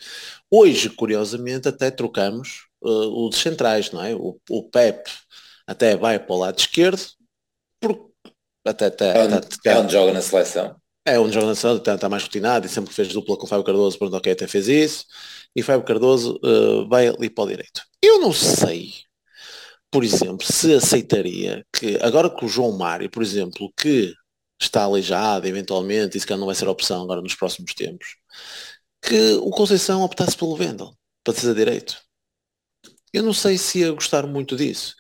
[0.51, 4.15] Hoje, curiosamente, até trocamos uh, os centrais, não é?
[4.15, 5.11] O, o Pep
[5.67, 7.03] até vai para o lado esquerdo,
[7.81, 8.07] porque
[8.65, 10.77] até, até, é, onde, até, é onde joga na seleção.
[11.05, 13.45] É onde joga na seleção, está, está mais rotinado e sempre que fez dupla com
[13.45, 15.05] o Fábio Cardoso, pronto, ok, até fez isso.
[15.55, 17.83] E Fábio Cardoso uh, vai ali para o direito.
[18.03, 18.93] Eu não sei,
[19.91, 24.13] por exemplo, se aceitaria que, agora que o João Mário, por exemplo, que
[24.61, 28.17] está aleijado eventualmente, e se calhar não vai ser opção agora nos próximos tempos,
[29.03, 32.06] que o Conceição optasse pelo Vendel, para ser direito.
[33.17, 34.95] Eu não sei se ia gostar muito disso.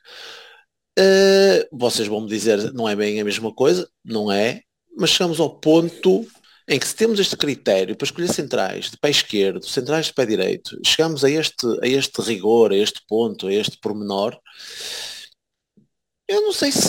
[0.99, 4.63] Uh, vocês vão me dizer, não é bem a mesma coisa, não é,
[4.97, 6.27] mas chegamos ao ponto
[6.67, 10.25] em que se temos este critério para escolher centrais de pé esquerdo, centrais de pé
[10.25, 14.41] direito, chegamos a este, a este rigor, a este ponto, a este pormenor,
[16.27, 16.89] eu não sei se,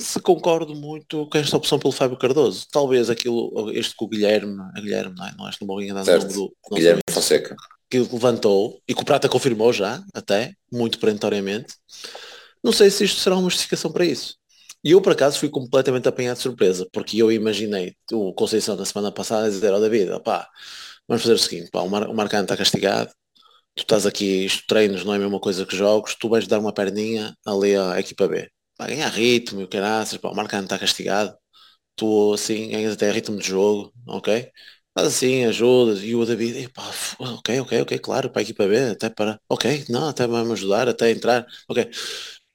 [0.00, 2.66] se concordo muito com esta opção pelo Fábio Cardoso.
[2.70, 5.34] Talvez aquilo, este com o Guilherme, a Guilherme, não é?
[5.38, 6.52] Não acho que não vou enganar o nome do.
[6.74, 7.56] Guilherme Fonseca
[7.90, 11.74] que levantou e que o Prata confirmou já, até, muito perentoriamente.
[12.62, 14.36] Não sei se isto será uma justificação para isso.
[14.84, 18.84] E eu, por acaso, fui completamente apanhado de surpresa, porque eu imaginei o Conceição na
[18.84, 20.48] semana passada dizer ao David, pá,
[21.08, 23.10] vamos fazer o seguinte, pá, o, Mar o Marcano está castigado,
[23.74, 26.58] tu estás aqui, isto treinos não é a mesma coisa que jogos, tu vais dar
[26.60, 28.50] uma perninha ali à equipa B.
[28.78, 31.36] Vai ganhar ritmo e o caraças, pá, o Marcano está castigado,
[31.96, 34.50] tu assim ganhas até ritmo de jogo, ok?
[34.98, 36.82] Assim, ajudas, e o David, epá,
[37.18, 40.88] ok, ok, ok, claro, para a equipa B, até para, ok, não, até vai-me ajudar,
[40.88, 41.90] até entrar, ok.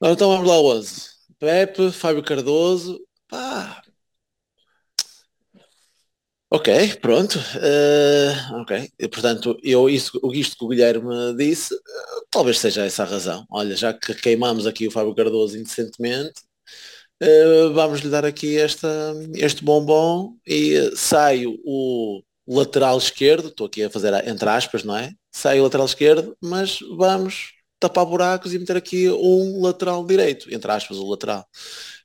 [0.03, 1.11] Então vamos lá, 11.
[1.39, 3.83] Pepe, Fábio Cardoso, pá.
[6.53, 6.67] Ok,
[7.01, 7.39] pronto.
[7.39, 13.03] Uh, ok, e, portanto, eu, isso, isto que o Guilherme disse, uh, talvez seja essa
[13.03, 13.45] a razão.
[13.49, 16.41] Olha, já que queimamos aqui o Fábio Cardoso indecentemente,
[17.23, 23.83] uh, vamos lhe dar aqui esta, este bombom e saio o lateral esquerdo, estou aqui
[23.83, 25.13] a fazer entre aspas, não é?
[25.31, 30.71] Sai o lateral esquerdo, mas vamos tapar buracos e meter aqui um lateral direito, entre
[30.71, 31.45] aspas, o lateral.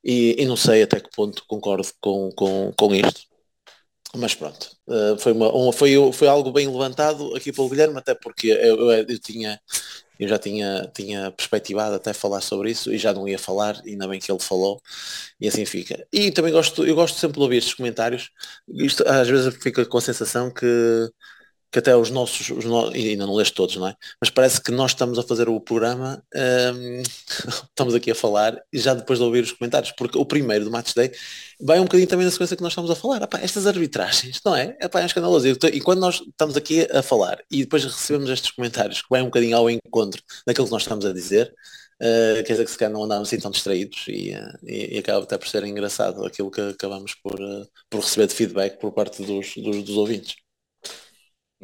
[0.03, 3.23] E, e não sei até que ponto concordo com, com, com isto.
[4.15, 8.15] Mas pronto, uh, foi, uma, um, foi, foi algo bem levantado aqui pelo Guilherme, até
[8.15, 9.61] porque eu, eu, eu tinha
[10.19, 14.09] eu já tinha, tinha perspectivado até falar sobre isso e já não ia falar, ainda
[14.09, 14.81] bem que ele falou,
[15.41, 16.07] e assim fica.
[16.13, 18.31] E também gosto, eu gosto sempre de ouvir estes comentários,
[18.69, 20.67] isto às vezes fica com a sensação que
[21.71, 22.89] que até os nossos, os no...
[22.89, 23.97] ainda não leste todos, não é?
[24.21, 26.23] Mas parece que nós estamos a fazer o programa,
[26.75, 27.03] hum,
[27.69, 30.71] estamos aqui a falar, e já depois de ouvir os comentários, porque o primeiro do
[30.71, 31.13] Match Day
[31.61, 33.23] vai um bocadinho também na sequência que nós estamos a falar.
[33.23, 34.77] Epá, estas arbitragens, não é?
[34.81, 35.49] Epá, é um escandaloso.
[35.49, 39.27] E quando nós estamos aqui a falar e depois recebemos estes comentários que vai um
[39.27, 41.53] bocadinho ao encontro daquilo que nós estamos a dizer,
[41.99, 44.99] Uh, quer dizer que se calhar não andamos assim tão distraídos e, uh, e, e,
[44.99, 48.93] acaba até por ser engraçado aquilo que acabamos por, uh, por receber de feedback por
[48.93, 50.37] parte dos, dos, dos ouvintes.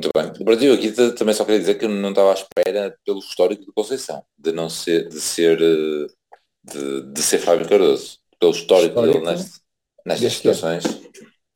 [0.03, 0.45] Muito bem.
[0.45, 3.65] Para ti aqui também só queria dizer que eu não estava à espera pelo histórico
[3.65, 9.21] de Conceição, de não ser, de ser, de, de ser Fábio Cardoso, pelo histórico, histórico
[9.21, 9.61] dele neste,
[10.05, 11.11] nestas situações ano.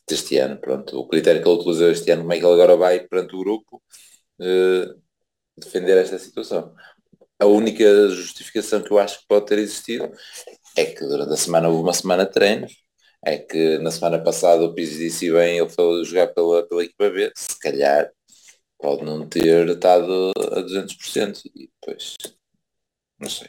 [0.09, 0.57] deste ano.
[0.59, 3.35] Pronto, o critério que ele utilizou este ano, como é que ele agora vai perante
[3.35, 3.83] o grupo
[5.59, 6.75] defender esta situação
[7.39, 10.11] a única justificação que eu acho que pode ter existido
[10.77, 12.73] é que durante a semana houve uma semana de treinos,
[13.25, 17.11] é que na semana passada o Pizzi disse bem, ele foi jogar pela, pela equipa
[17.11, 18.11] B, se calhar
[18.79, 22.17] pode não ter estado a 200% e depois
[23.19, 23.49] não sei.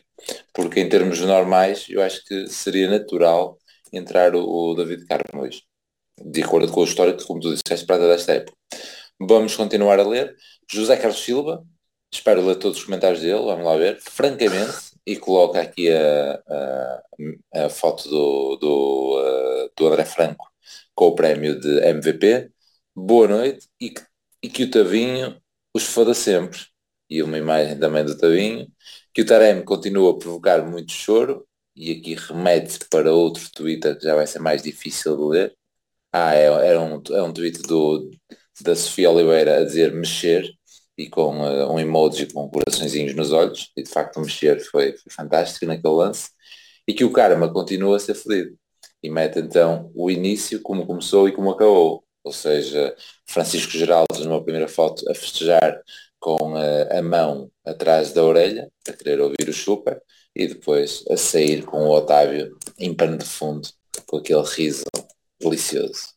[0.54, 3.58] Porque em termos normais eu acho que seria natural
[3.92, 5.64] entrar o, o David Carmo hoje.
[6.24, 8.58] De acordo com a história que, como tu disseste, para desta época.
[9.20, 10.36] Vamos continuar a ler.
[10.70, 11.64] José Carlos Silva,
[12.12, 14.00] Espero ler todos os comentários dele, vamos lá ver.
[14.02, 16.42] Francamente, e coloca aqui a,
[17.54, 20.48] a, a foto do, do, uh, do André Franco
[20.96, 22.52] com o prémio de MVP.
[22.96, 24.02] Boa noite e que,
[24.42, 25.42] e que o Tavinho
[25.74, 26.60] os foda sempre.
[27.10, 28.68] E uma imagem também do Tavinho.
[29.14, 31.48] Que o Taremi continua a provocar muito choro.
[31.76, 35.58] E aqui remete para outro Twitter que já vai ser mais difícil de ler.
[36.12, 38.10] Ah, é, é, um, é um tweet do,
[38.62, 40.50] da Sofia Oliveira a dizer mexer
[40.98, 44.94] e com uh, um emoji com coraçõezinhos nos olhos, e de facto o mexer foi,
[44.98, 46.32] foi fantástico naquele lance,
[46.88, 48.58] e que o karma continua a ser fodido.
[49.04, 52.04] E mete então o início, como começou e como acabou.
[52.24, 52.96] Ou seja,
[53.26, 55.82] Francisco Geraldo numa primeira foto a festejar
[56.20, 60.02] com uh, a mão atrás da orelha, a querer ouvir o chupa,
[60.36, 63.68] e depois a sair com o Otávio em pano de fundo,
[64.06, 64.86] com aquele riso
[65.40, 66.16] delicioso.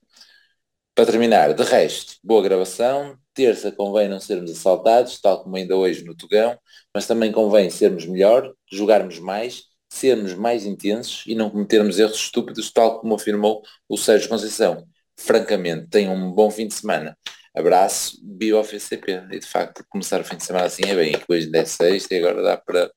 [0.94, 6.05] Para terminar, de resto, boa gravação, terça convém não sermos assaltados, tal como ainda hoje
[6.05, 6.59] no Tugão,
[6.94, 12.70] mas também convém sermos melhor, jogarmos mais, sermos mais intensos e não cometermos erros estúpidos,
[12.70, 14.86] tal como afirmou o Sérgio Conceição.
[15.20, 17.16] Francamente, tenham um bom fim de semana.
[17.54, 19.26] Abraço, BioFCP.
[19.32, 21.64] E de facto, começar o fim de semana assim é bem, que hoje ainda é
[21.66, 22.90] sexta e agora dá para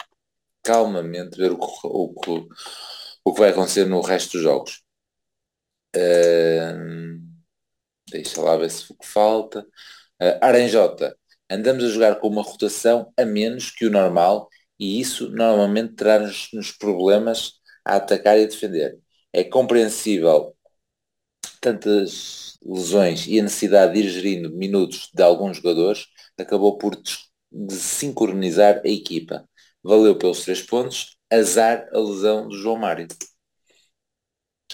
[0.63, 2.47] calmamente ver o que, o, o,
[3.25, 4.83] o que vai acontecer no resto dos jogos.
[5.95, 7.19] Uh,
[8.09, 9.61] deixa lá ver se o que falta.
[10.21, 11.17] Uh, Aranjota,
[11.49, 14.47] andamos a jogar com uma rotação a menos que o normal
[14.79, 17.53] e isso normalmente traz-nos problemas
[17.85, 18.97] a atacar e a defender.
[19.33, 20.52] É compreensível
[21.63, 26.07] tantas lesões e a necessidade de ir gerindo minutos de alguns jogadores
[26.37, 27.01] acabou por
[27.49, 29.47] desincronizar a equipa.
[29.81, 33.07] Valeu pelos três pontos, azar a lesão do João Mário.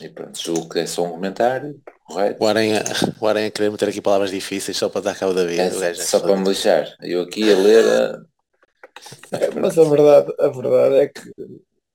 [0.02, 2.44] E pronto, julgo que é só um comentário, correto?
[2.44, 2.84] O Aranha,
[3.20, 5.64] o Aranha querer meter aqui palavras difíceis só para dar cabo da vida.
[5.64, 6.96] É, só para me lixar.
[7.02, 7.86] Eu aqui a ler.
[7.86, 9.38] A...
[9.38, 11.22] É, mas a verdade, a verdade é que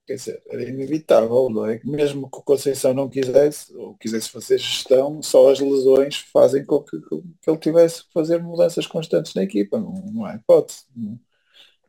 [0.05, 1.79] quer dizer, era inevitável, não é?
[1.83, 6.81] Mesmo que o Conceição não quisesse, ou quisesse fazer gestão, só as lesões fazem com
[6.83, 10.85] que, que ele tivesse que fazer mudanças constantes na equipa, não, não há hipótese.
[10.95, 11.19] Não.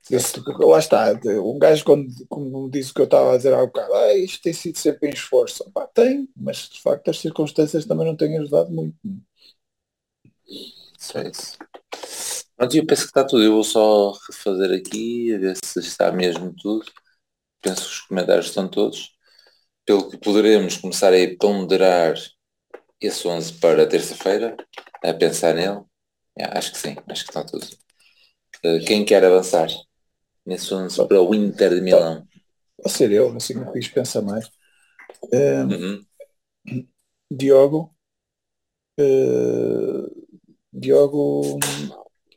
[0.09, 1.13] Esse, lá está,
[1.43, 4.41] um gajo quando, como disse o que eu estava a dizer há bocado, ah, isto
[4.41, 5.69] tem sido sempre em esforço.
[5.73, 8.97] Pá, tem, mas de facto as circunstâncias também não têm ajudado muito.
[10.99, 11.59] Certo.
[12.57, 13.43] Pronto, eu penso que está tudo.
[13.43, 16.87] Eu vou só refazer aqui, a ver se está mesmo tudo.
[17.67, 19.17] Penso que os comentários estão todos.
[19.85, 22.15] Pelo que poderemos começar a ponderar
[23.01, 24.57] esse 11 para terça-feira,
[25.03, 25.83] a pensar nele.
[26.39, 27.67] Yeah, acho que sim, acho que está tudo.
[28.65, 29.69] Uh, quem quer avançar?
[30.47, 32.25] nesse 11 para o Inter de Milão.
[32.77, 34.47] Pode ser eu, assim não quis pensar mais.
[35.25, 36.87] Uh, uhum.
[37.29, 37.93] Diogo.
[39.01, 40.09] Uh,
[40.73, 41.59] Diogo,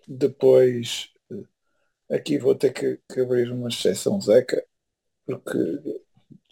[0.08, 1.12] depois
[2.10, 4.66] aqui vou ter que, que abrir uma exceção Zeca,
[5.38, 5.58] porque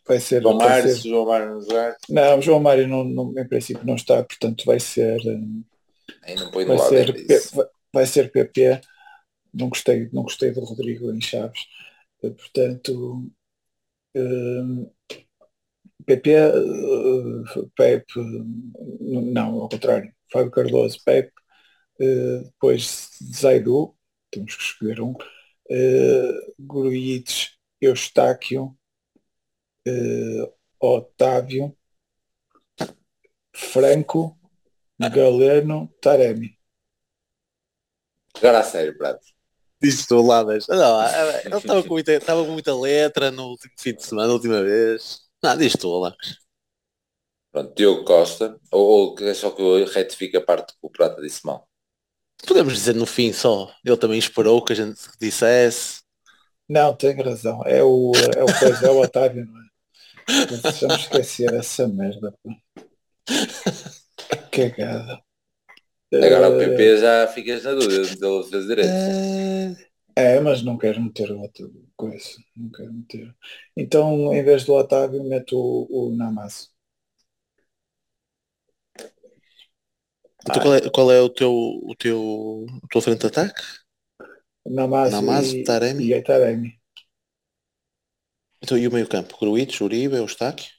[0.08, 0.42] vai ser.
[0.42, 1.10] João Mário, ser...
[1.10, 1.98] João Mário não jogar.
[2.10, 5.20] Não, João Mário não, não, em princípio não está, portanto vai ser.
[6.24, 8.82] Aí não põe vai, lado, ser, vai, vai ser PP
[9.58, 11.62] não gostei, não gostei do Rodrigo em Chaves.
[12.24, 13.30] Eh, portanto,
[14.16, 14.94] uh,
[16.06, 18.14] PP, uh, Pepe,
[19.02, 21.32] não, ao contrário, Fábio Cardoso, Pepe,
[22.02, 23.96] uh, depois Zaidu,
[24.32, 28.78] temos que escolher um, uh, Gruites, Eustáquio,
[29.88, 31.76] uh, Otávio,
[33.54, 34.38] Franco,
[35.00, 36.58] Galeno, Taremi.
[38.36, 39.26] Agora a sério, Prato.
[39.82, 40.68] Diz tu lá, mas...
[40.68, 44.30] Não, é, ele estava com, muita, estava com muita letra no último fim de semana,
[44.30, 45.22] a última vez.
[45.42, 46.16] Não, diz tu lá.
[47.52, 51.22] Pronto, Diogo Costa, ou, ou é só que eu retifico a parte que o Prata
[51.22, 51.68] disse mal.
[52.46, 53.74] Podemos dizer no fim só.
[53.84, 56.02] Ele também esperou que a gente dissesse.
[56.70, 57.64] Não, tem razão.
[57.66, 60.46] É o, é o, coisa, é o Otávio, não é?
[60.62, 62.34] Deixamos esquecer essa merda.
[64.52, 65.22] Cagada.
[66.14, 69.88] Agora o PP já ficas na dúvida de ele fazer direito.
[70.16, 72.38] É, mas não quero meter o outro coisa.
[72.56, 73.36] Não quero meter.
[73.76, 76.70] Então, em vez do Otávio, meto o, o Namazo.
[80.50, 83.62] Então qual é, qual é o teu o teu o teu frente de ataque?
[84.70, 86.12] Namazo, Namazo, e, Taremi.
[86.14, 86.80] e Taremi.
[88.62, 89.38] Então, e o meio campo?
[89.40, 90.70] Gruitch, Uribe, Eustáquio?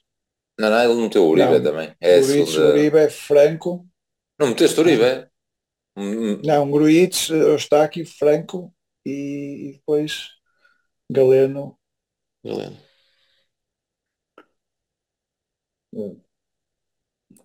[0.59, 1.63] Não, não, ele não meteu o Uribe Não.
[1.63, 1.95] também.
[2.01, 2.69] É a Gruitch, segunda...
[2.73, 3.87] Uribe, é Franco.
[4.39, 5.29] Não meteste o Uribe?
[5.97, 8.73] Hum, Não, Gruitch, Eustáquio, Franco
[9.05, 10.29] e, e depois
[11.11, 11.77] Galeno.
[12.43, 12.77] Galeno.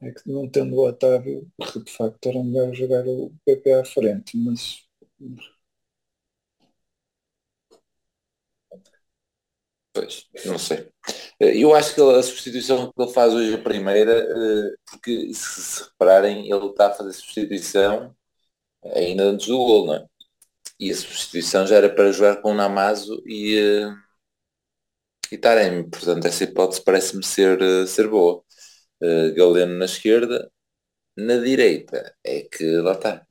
[0.00, 1.50] É que não tendo o Otávio,
[1.84, 4.84] de facto era melhor jogar o PP à frente, mas
[9.94, 10.88] Pois, não sei.
[11.40, 15.62] Eh, Eu acho que a substituição que ele faz hoje a primeira, eh, porque se
[15.62, 18.14] se repararem, ele está a fazer substituição
[18.96, 20.06] ainda antes do gol, não é?
[20.80, 23.92] E a substituição já era para jogar com o Namazo e, eh,
[25.32, 28.42] e Taremi, portanto essa hipótese parece-me ser, ser boa.
[29.36, 30.50] Galeno na esquerda,
[31.16, 33.26] na direita, é que lá está.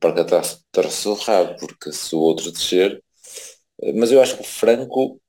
[0.00, 0.24] Porque
[0.72, 3.02] torce o rabo, porque se o outro descer,
[3.96, 5.21] mas eu acho que o Franco,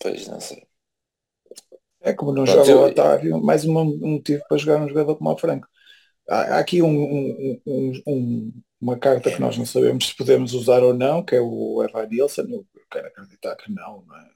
[0.00, 0.66] pois não sei.
[2.00, 4.88] é como não Pronto, joga o eu- Otávio, mais um um motivo para jogar um
[4.88, 5.68] jogador como o Franco.
[6.28, 10.54] Há, há aqui um- um- um- um- uma carta que nós não sabemos se podemos
[10.54, 12.42] usar ou não, que é o Evan Nilsson.
[12.44, 14.30] Eu quero acreditar que não, não é?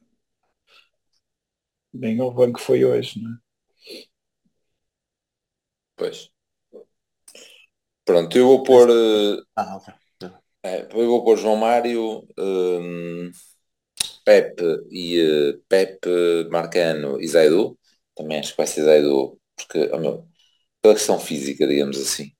[1.95, 3.37] Nem ao banco foi hoje, não é?
[5.97, 6.19] Pois.
[8.05, 9.89] Pronto, eu vou pôr, eh, Ah, ok.
[10.63, 13.31] é, eu vou pôr João Mário, hum,
[14.25, 16.11] Pepe e eh, Pepe,
[16.51, 17.79] Marcano e Zaidu.
[18.15, 20.29] Também acho que vai ser Zaidu, porque, oh meu,
[20.83, 22.33] pela questão física, digamos assim,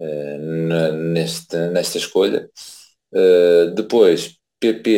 [0.00, 2.50] eh, na- neste, nesta escolha.
[3.14, 4.96] Eh, depois, PP,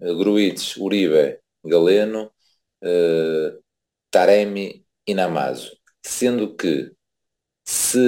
[0.00, 2.32] eh, Gruites, Uribe, Galeno,
[2.82, 3.58] eh,
[4.10, 5.76] Taremi e Namazo.
[6.04, 6.92] Sendo que
[7.64, 7.98] se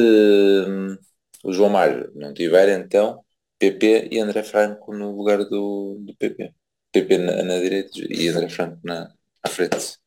[0.67, 0.97] hum,
[1.45, 3.25] o João Mário não tiver, então
[3.59, 6.55] PP e André Franco no lugar do, do PP.
[6.93, 9.13] PP na, na direita e André Franco na,
[9.43, 9.99] à frente.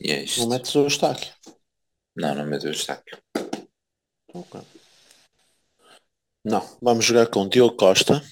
[0.00, 0.40] E é isto.
[0.40, 1.32] Não metes o Eustáquio.
[2.16, 3.16] Não, não meto o destaque.
[6.44, 8.22] Não, vamos jogar com Diogo Costa,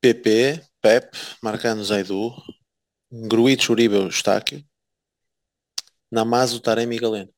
[0.00, 1.10] PP, Pep,
[1.42, 2.32] Marcano Zaidu,
[3.10, 4.64] Gruitch, Uribe, Eustáquio,
[6.10, 7.34] Namazo, Taremi e Galeno.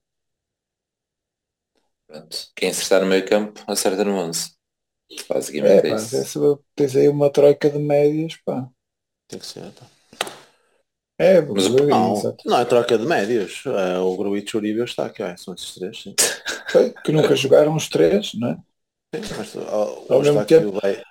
[2.07, 2.51] Pronto.
[2.55, 4.58] Quem acertar no meio campo acerta no 11.
[5.11, 6.65] É, Basicamente é, pá, isso.
[6.75, 8.69] tens aí uma troika de médias, pá.
[9.27, 9.71] Tem que ser.
[9.73, 9.87] Tá.
[11.21, 13.65] É, Mas o- Não, não é troca de médios.
[13.67, 15.25] É o Gruitch, Uribe e Eustáquio.
[15.27, 16.15] É, são esses três, sim.
[17.05, 18.55] Que nunca jogaram os três, não é?
[19.15, 21.03] Sim, mas ó, o Ao mesmo Eustáquio vai,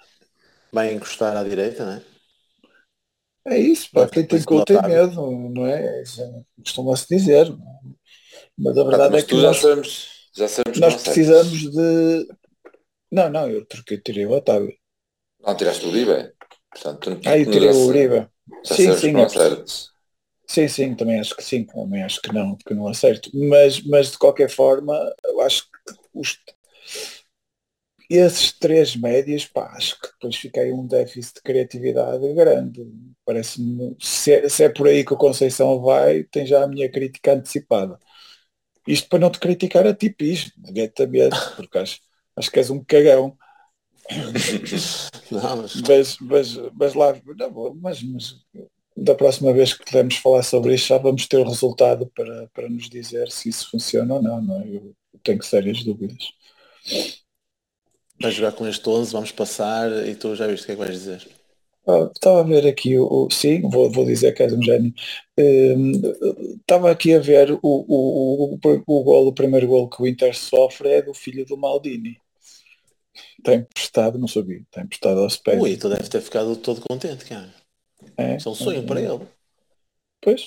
[0.72, 2.02] vai encostar à direita, né?
[3.46, 6.02] É isso, pá, quem tem cu tem medo, não é?
[6.02, 6.04] É-
[6.62, 7.50] Costuma-se dizer.
[7.50, 7.78] não é?
[8.58, 12.28] Mas a verdade mas é que já nós, sabemos, já sabemos nós não precisamos de.
[13.12, 14.74] Não, não, eu troquei, tirei o Otávio.
[15.44, 16.34] Não, tiraste o Uribe.
[16.72, 18.28] Portanto, tu não- Ah, eu tirei o Uribe.
[18.64, 19.16] Sim, sim.
[20.48, 23.30] Sim, sim, também acho que sim, também acho que não, que não acerto.
[23.34, 24.94] Mas, mas de qualquer forma,
[25.26, 26.38] eu acho que os,
[28.10, 32.86] esses três médias, pá, acho que depois aí um déficit de criatividade grande.
[33.26, 36.90] Parece-me, se, é- se é por aí que o Conceição vai, tem já a minha
[36.90, 38.00] crítica antecipada.
[38.88, 42.00] Isto para não te criticar a ti, Pis, diretamente, porque acho,
[42.38, 43.38] acho que és um cagão.
[45.32, 48.36] Não, mas Mas, mas, mas lá, não, mas, mas
[48.98, 52.70] da próxima vez que pudermos falar sobre isto já vamos ter o resultado para, para
[52.70, 54.68] nos dizer se isso funciona ou não, não é?
[54.70, 56.24] Eu tenho sérias dúvidas.
[58.22, 60.80] vai jogar com este 11, vamos passar e tu já viste o que é que
[60.82, 61.28] vais dizer.
[61.88, 64.94] Ah, Estava a ver aqui o, o- sim, vou, vou dizer que és um gênio.
[65.40, 65.92] Hum,
[66.60, 70.36] Estava aqui a ver o, o, o, o, golo, o primeiro golo que o Inter
[70.38, 72.18] sofre é do filho do Maldini.
[73.40, 75.62] Está emprestado, não sabia, está emprestado ao Spezia.
[75.62, 77.54] Ui, tu deve ter ficado todo contente, cara.
[78.18, 79.28] É, Isso é um sonho para ele.
[80.22, 80.42] Pois,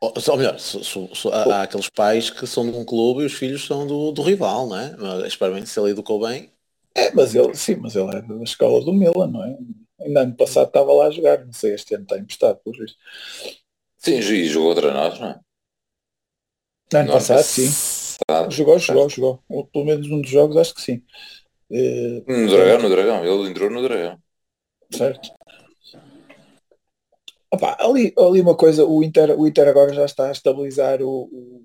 [0.00, 3.22] Ou, ou melhor, se- se- se- há, há aqueles pais que são de um clube
[3.22, 4.96] e os filhos são do, do rival, não é?
[4.96, 6.50] Mas espero bem que se ele educou bem,
[6.94, 9.56] É, mas ele, sim, mas ele é da escola do Milan, não é?
[10.00, 12.96] Ainda ano passado estava lá a jogar, não sei, este ano está emprestado, por isso.
[13.98, 15.40] Sim, e jogou outra nós, não é?
[16.92, 17.78] Ano passado, sim.
[18.26, 18.50] Passado.
[18.52, 19.44] Jogou, jogou, jogou.
[19.48, 21.02] Ou, Pelo menos um dos jogos, acho que sim.
[21.70, 23.24] Eh, No Dragão, no Dragão.
[23.24, 24.18] Ele entrou no Dragão.
[24.92, 25.30] certo?
[27.50, 31.08] Opa, ali, ali uma coisa, o Inter, o Inter agora já está a estabilizar o,
[31.24, 31.64] o-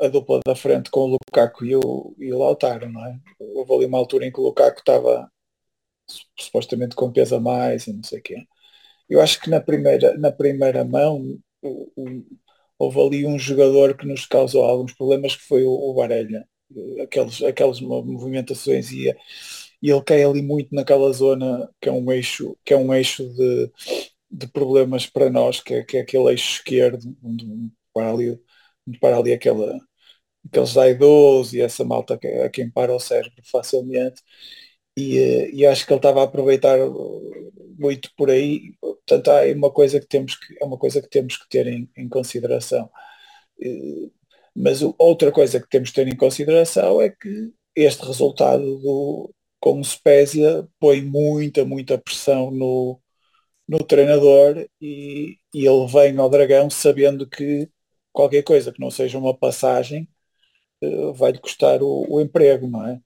[0.00, 3.18] a dupla da frente com o Lukaku e o, e o Lautaro, não é?
[3.38, 5.30] Houve ali uma altura em que o Lukaku estava
[6.08, 8.36] su- supostamente com peso a mais e não sei o quê.
[9.08, 12.24] Eu acho que na primeira, na primeira mão o- o-
[12.78, 16.46] houve ali um jogador que nos causou alguns problemas que foi o, o.
[17.02, 19.08] Aqueles, aquelas mo- movimentações e,
[19.82, 23.28] e ele cai ali muito naquela zona que é um eixo, que é um eixo
[23.34, 23.70] de,
[24.30, 27.46] de problemas para nós, que é, que é aquele eixo esquerdo, onde
[27.94, 28.40] para ali,
[28.88, 29.80] onde para ali aquela,
[30.48, 34.22] aqueles daidos e essa malta que, a quem para o cérebro facilmente.
[34.96, 38.74] E, eh, e acho que ele estava a aproveitar uh, muito por aí.
[38.80, 41.88] Portanto, há uma coisa que temos que, é uma coisa que temos que ter em,
[41.96, 42.90] em consideração.
[43.62, 44.10] Eh,
[44.54, 49.80] Mas outra coisa que temos que ter em consideração é que este resultado do, com
[49.80, 53.00] o Spezia põe muita, muita pressão no,
[53.68, 57.68] no treinador e, e ele vem ao Dragão sabendo que
[58.12, 60.08] qualquer coisa que não seja uma passagem
[60.82, 63.00] eh, vai-lhe custar o, o emprego, não é?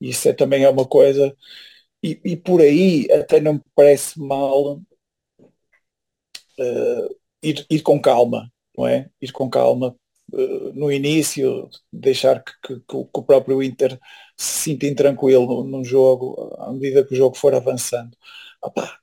[0.00, 1.36] Isso é, também é uma coisa,
[2.02, 4.80] e, e por aí até não me parece mal
[6.58, 7.08] eh,
[7.42, 9.10] ir, ir com calma, não é?
[9.20, 9.96] Ir com calma
[10.74, 13.98] no início, deixar que, que- que o próprio Inter
[14.36, 18.16] se sinta intranquilo num jogo, à medida que o jogo for avançando.
[18.62, 18.98] Opá,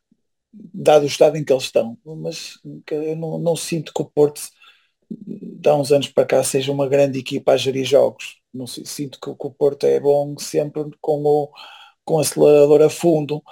[0.53, 2.59] dado o estado em que eles estão, mas
[2.91, 4.41] eu não, não sinto que o Porto
[5.65, 8.39] há uns anos para cá seja uma grande equipa a gerir jogos.
[8.53, 11.51] Não sinto que, o- que o Porto é bom sempre com o,
[12.05, 13.43] com o acelerador a fundo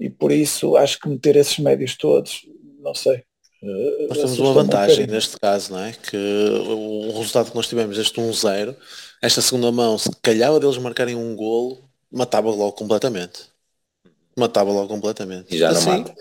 [0.00, 2.46] e por isso acho que meter esses médios todos,
[2.80, 3.24] não sei.
[3.62, 5.06] Eh, Nós temos assusta-me uma um vantagem bocadinho.
[5.06, 5.92] neste caso, não é?
[5.92, 8.74] Que o resultado que nós tivemos, este 1-0,
[9.22, 13.50] esta segunda mão, se calhava deles marcarem um golo, matava logo completamente.
[14.38, 15.54] Matava logo completamente.
[15.54, 16.14] E já não Assim, mata.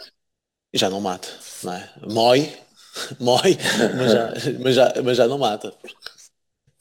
[0.74, 1.28] E já não mata,
[1.64, 1.90] não é?
[2.10, 2.54] Mói,
[3.20, 3.58] mói,
[3.98, 5.74] mas já, mas, já, mas já não mata.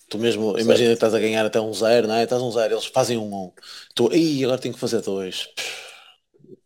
[0.09, 2.23] Tu mesmo, imagina que estás a ganhar até um zero, não é?
[2.25, 3.53] Estás um zero, eles fazem um um.
[3.95, 5.49] Tu, Ih, agora tenho que fazer dois.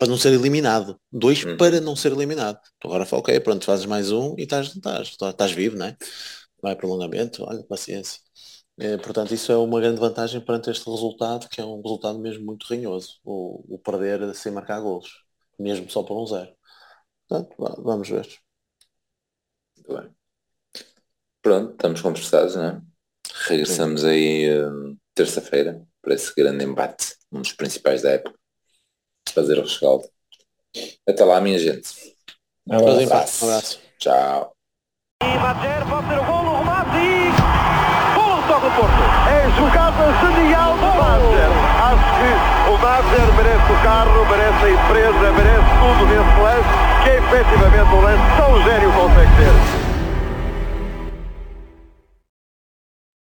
[0.00, 1.00] Para não ser eliminado.
[1.12, 1.58] Dois Hum.
[1.58, 2.58] para não ser eliminado.
[2.80, 5.98] Tu agora fala, ok, pronto, fazes mais um e estás, estás, estás vivo, não é?
[6.62, 8.20] Vai prolongamento, olha, paciência.
[8.78, 12.46] Eh, portanto, isso é uma grande vantagem perante este resultado, que é um resultado mesmo
[12.46, 13.20] muito ranhoso.
[13.24, 15.22] O, o perder sem marcar golos.
[15.58, 16.52] Mesmo só por um zero.
[17.28, 18.28] Portanto, vamos ver.
[19.76, 20.14] Muito bem.
[21.42, 22.82] Pronto, estamos conversados, não é?
[23.48, 28.39] Regressamos aí hum, terça-feira para esse grande embate, um dos principais da época.
[29.34, 30.08] Fazer o rescaldo.
[31.08, 31.90] Até lá, minha gente.
[32.66, 33.00] Um abraço.
[33.00, 33.44] Um abraço.
[33.44, 33.80] Um abraço.
[33.98, 34.52] Tchau.
[35.22, 37.30] E Madger pode ser o golo, o remate e...
[38.14, 39.02] Golo toca o Porto.
[39.28, 41.50] É jogada genial do Madger.
[41.80, 42.30] Acho que
[42.70, 46.70] o Madger merece o carro, merece a empresa, merece tudo nesse lance,
[47.02, 48.50] que é efetivamente um lance tão